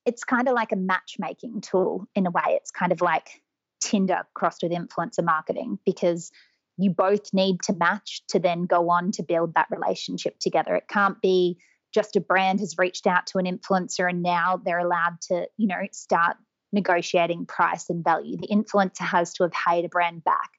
[0.07, 2.43] it's kind of like a matchmaking tool in a way.
[2.49, 3.43] It's kind of like
[3.81, 6.33] Tinder crossed with influencer marketing because
[6.78, 10.74] you both need to match to then go on to build that relationship together.
[10.74, 11.59] It can't be
[11.93, 15.66] just a brand has reached out to an influencer and now they're allowed to, you
[15.66, 16.37] know, start
[16.72, 18.37] negotiating price and value.
[18.37, 20.51] The influencer has to have paid a brand back.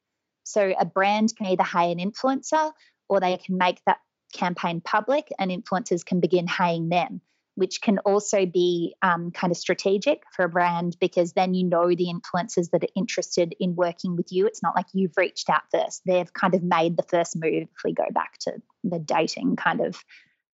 [0.52, 2.72] So a brand can either hire an influencer
[3.10, 3.98] or they can make that
[4.34, 7.22] campaign public and influencers can begin haying them,
[7.56, 11.90] which can also be um, kind of strategic for a brand because then you know
[11.90, 14.46] the influencers that are interested in working with you.
[14.46, 17.84] It's not like you've reached out first, they've kind of made the first move if
[17.84, 20.04] we go back to the dating kind of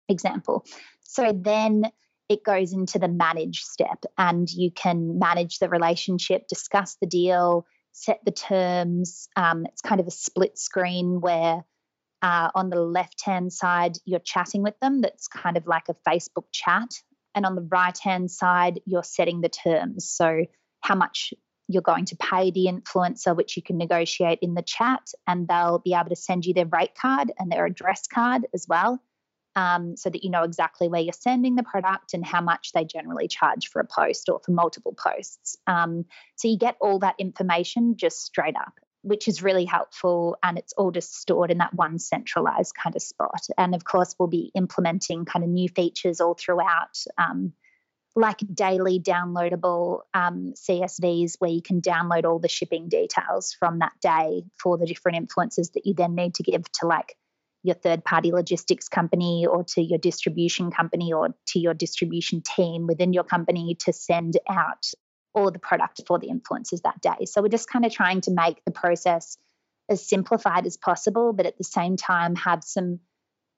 [0.08, 0.64] example.
[1.02, 1.84] So then
[2.28, 7.66] it goes into the manage step and you can manage the relationship, discuss the deal,
[7.94, 9.28] set the terms.
[9.36, 11.64] Um, it's kind of a split screen where
[12.22, 15.00] uh, on the left hand side, you're chatting with them.
[15.00, 16.90] That's kind of like a Facebook chat.
[17.34, 20.08] And on the right hand side, you're setting the terms.
[20.08, 20.44] So,
[20.80, 21.32] how much
[21.68, 25.78] you're going to pay the influencer, which you can negotiate in the chat, and they'll
[25.78, 29.00] be able to send you their rate card and their address card as well
[29.56, 32.84] um, so that you know exactly where you're sending the product and how much they
[32.84, 35.56] generally charge for a post or for multiple posts.
[35.66, 40.36] Um, so you get all that information just straight up, which is really helpful.
[40.42, 43.46] And it's all just stored in that one centralized kind of spot.
[43.56, 47.04] And of course, we'll be implementing kind of new features all throughout.
[47.16, 47.52] Um,
[48.16, 53.92] like daily downloadable um, CSVs where you can download all the shipping details from that
[54.00, 57.16] day for the different influencers that you then need to give to like
[57.64, 62.86] your third party logistics company or to your distribution company or to your distribution team
[62.86, 64.86] within your company to send out
[65.34, 67.24] all the product for the influencers that day.
[67.24, 69.38] So we're just kind of trying to make the process
[69.88, 73.00] as simplified as possible, but at the same time have some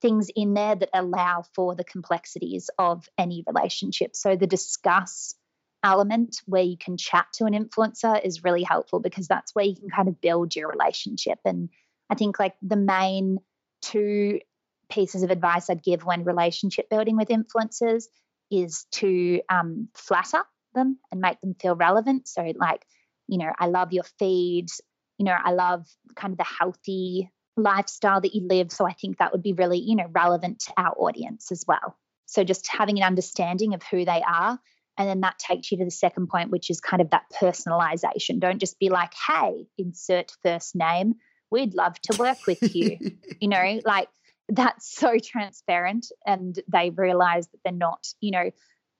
[0.01, 4.15] things in there that allow for the complexities of any relationship.
[4.15, 5.35] So the discuss
[5.83, 9.75] element where you can chat to an influencer is really helpful because that's where you
[9.75, 11.39] can kind of build your relationship.
[11.45, 11.71] And
[12.09, 13.39] I think like the main
[13.83, 14.41] two
[14.89, 18.05] pieces of advice I'd give when relationship building with influencers
[18.51, 20.43] is to um, flatter
[20.75, 22.29] them and make them feel relevant.
[22.29, 22.85] So, like,
[23.27, 24.81] you know, I love your feeds.
[25.19, 28.71] You know, I love kind of the healthy lifestyle that you live.
[28.71, 31.97] So, I think that would be really, you know, relevant to our audience as well.
[32.27, 34.59] So, just having an understanding of who they are.
[34.99, 38.41] And then that takes you to the second point, which is kind of that personalization.
[38.41, 41.17] Don't just be like, hey, insert first name
[41.57, 42.99] we'd love to work with you.
[43.41, 44.09] you know, like
[44.49, 48.51] that's so transparent and they realize that they're not, you know,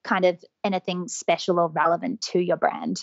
[0.03, 3.01] kind of anything special or relevant to your brand.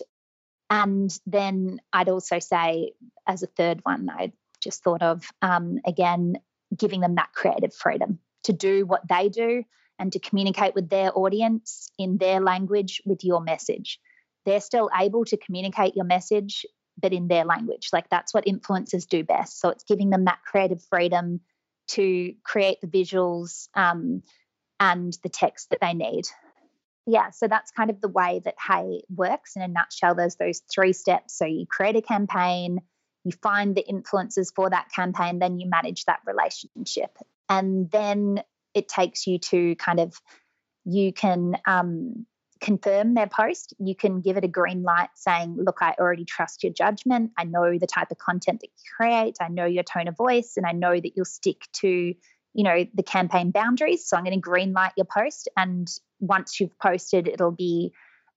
[0.71, 2.93] And then I'd also say,
[3.27, 6.35] as a third one, I just thought of um, again,
[6.77, 9.63] giving them that creative freedom to do what they do
[9.99, 14.01] and to communicate with their audience in their language with your message.
[14.45, 16.67] They're still able to communicate your message
[16.99, 17.89] but in their language.
[17.93, 19.61] Like that's what influencers do best.
[19.61, 21.41] So it's giving them that creative freedom
[21.89, 24.23] to create the visuals um,
[24.81, 26.25] and the text that they need.
[27.07, 30.15] Yeah, so that's kind of the way that Hey works in a nutshell.
[30.15, 31.37] There's those three steps.
[31.37, 32.79] So you create a campaign,
[33.25, 37.11] you find the influencers for that campaign, then you manage that relationship.
[37.49, 38.43] And then
[38.73, 40.19] it takes you to kind of,
[40.85, 42.27] you can um,
[42.60, 46.62] confirm their post, you can give it a green light saying, Look, I already trust
[46.62, 47.32] your judgment.
[47.36, 49.36] I know the type of content that you create.
[49.40, 52.86] I know your tone of voice, and I know that you'll stick to, you know,
[52.94, 54.06] the campaign boundaries.
[54.06, 55.48] So I'm going to green light your post.
[55.56, 55.89] And
[56.20, 57.93] once you've posted, it'll be,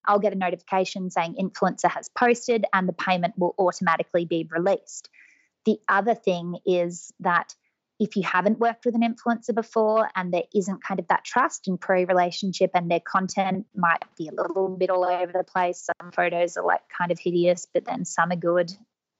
[0.05, 5.09] I'll get a notification saying influencer has posted and the payment will automatically be released.
[5.65, 7.53] The other thing is that
[7.99, 11.67] if you haven't worked with an influencer before and there isn't kind of that trust
[11.67, 15.87] and pre relationship and their content might be a little bit all over the place,
[16.01, 18.71] some photos are like kind of hideous, but then some are good,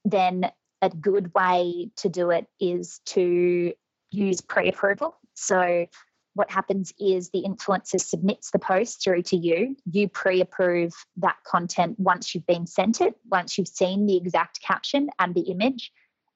[0.06, 0.52] then
[0.82, 3.74] a good way to do it is to
[4.12, 5.16] use pre approval.
[5.34, 5.88] So
[6.36, 9.76] what happens is the influencer submits the post through to you.
[9.92, 14.62] You pre approve that content once you've been sent it, once you've seen the exact
[14.62, 15.92] caption and the image.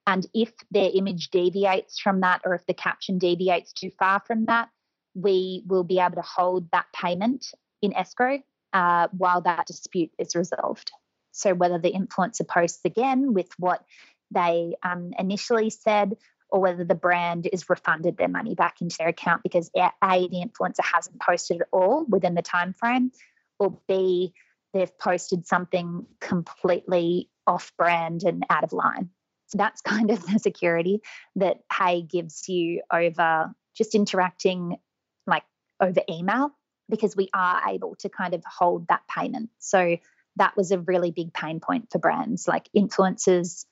[0.07, 4.45] And if their image deviates from that, or if the caption deviates too far from
[4.45, 4.69] that,
[5.13, 8.39] we will be able to hold that payment in escrow
[8.73, 10.91] uh, while that dispute is resolved.
[11.31, 13.83] So, whether the influencer posts again with what
[14.31, 16.17] they um, initially said,
[16.49, 20.45] or whether the brand is refunded their money back into their account because a the
[20.45, 23.11] influencer hasn't posted at all within the time frame,
[23.59, 24.33] or b
[24.73, 29.09] they've posted something completely off brand and out of line.
[29.53, 31.01] That's kind of the security
[31.35, 34.77] that Hey gives you over just interacting
[35.27, 35.43] like
[35.79, 36.51] over email
[36.89, 39.49] because we are able to kind of hold that payment.
[39.59, 39.97] So
[40.37, 43.65] that was a really big pain point for brands like influencers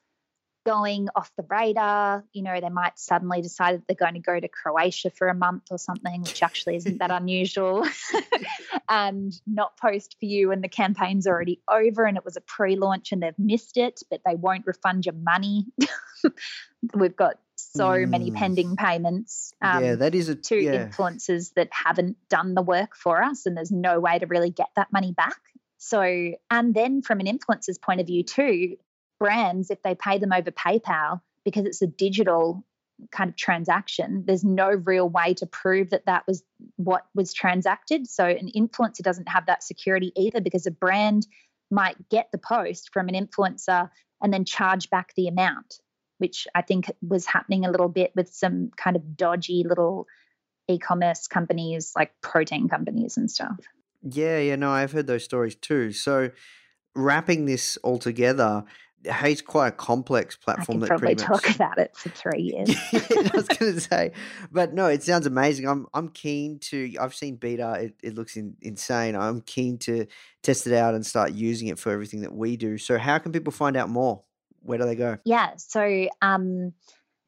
[0.70, 2.24] going off the radar.
[2.32, 5.34] You know, they might suddenly decide that they're going to go to Croatia for a
[5.34, 7.88] month or something, which actually isn't that unusual,
[8.90, 10.52] and not post for you.
[10.52, 14.02] And the campaign's already over and it was a pre launch and they've missed it,
[14.12, 15.66] but they won't refund your money.
[16.94, 18.08] We've got so mm.
[18.08, 19.54] many pending payments.
[19.62, 20.88] Um, yeah, that is a to yeah.
[20.88, 24.68] influencers that haven't done the work for us, and there's no way to really get
[24.76, 25.40] that money back.
[25.80, 26.02] So,
[26.52, 28.76] and then from an influencer's point of view, too,
[29.20, 32.66] brands, if they pay them over PayPal, because it's a digital
[33.12, 36.44] kind of transaction, there's no real way to prove that that was
[36.76, 38.08] what was transacted.
[38.08, 41.28] So an influencer doesn't have that security either because a brand
[41.72, 43.90] might get the post from an influencer
[44.22, 45.80] and then charge back the amount,
[46.18, 50.08] which I think was happening a little bit with some kind of dodgy little
[50.68, 53.58] e commerce companies like protein companies and stuff.
[54.02, 55.92] Yeah, yeah, no, I've heard those stories too.
[55.92, 56.32] So
[56.96, 58.64] wrapping this all together,
[59.06, 60.84] Hey's quite a complex platform.
[60.84, 61.56] I could probably talk much...
[61.56, 62.70] about it for three years.
[62.94, 64.12] I was going to say,
[64.52, 65.68] but no, it sounds amazing.
[65.68, 66.94] I'm I'm keen to.
[67.00, 67.74] I've seen beta.
[67.80, 69.16] It, it looks in, insane.
[69.16, 70.06] I'm keen to
[70.44, 72.78] test it out and start using it for everything that we do.
[72.78, 74.24] So, how can people find out more?
[74.62, 75.18] Where do they go?
[75.24, 75.54] Yeah.
[75.58, 76.74] So, um,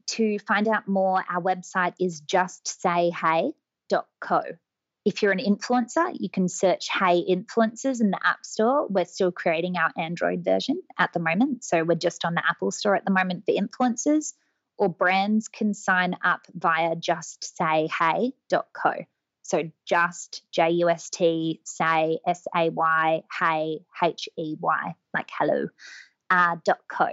[0.07, 4.41] to find out more, our website is just say justsayhey.co
[5.03, 8.87] if you're an influencer, you can search Hey Influencers in the App Store.
[8.87, 11.63] We're still creating our Android version at the moment.
[11.63, 14.33] So we're just on the Apple Store at the moment for influencers,
[14.77, 18.93] or brands can sign up via just say justsayhey.co.
[19.41, 25.29] So just J U S T say S A Y hey H E Y like
[25.37, 25.67] hello
[26.29, 27.07] uh, dot co.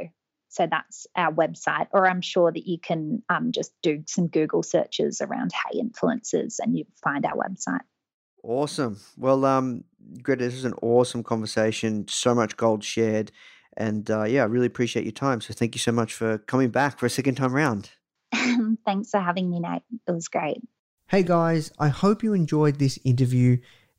[0.48, 4.62] So that's our website, or I'm sure that you can um, just do some Google
[4.62, 7.80] searches around Hey Influencers and you find our website.
[8.42, 8.98] Awesome.
[9.16, 9.84] Well, um,
[10.22, 12.06] Greta, this was an awesome conversation.
[12.08, 13.30] So much gold shared.
[13.76, 15.40] And uh, yeah, I really appreciate your time.
[15.40, 17.90] So thank you so much for coming back for a second time round.
[18.84, 19.82] Thanks for having me, Nate.
[20.06, 20.58] It was great.
[21.08, 23.58] Hey guys, I hope you enjoyed this interview.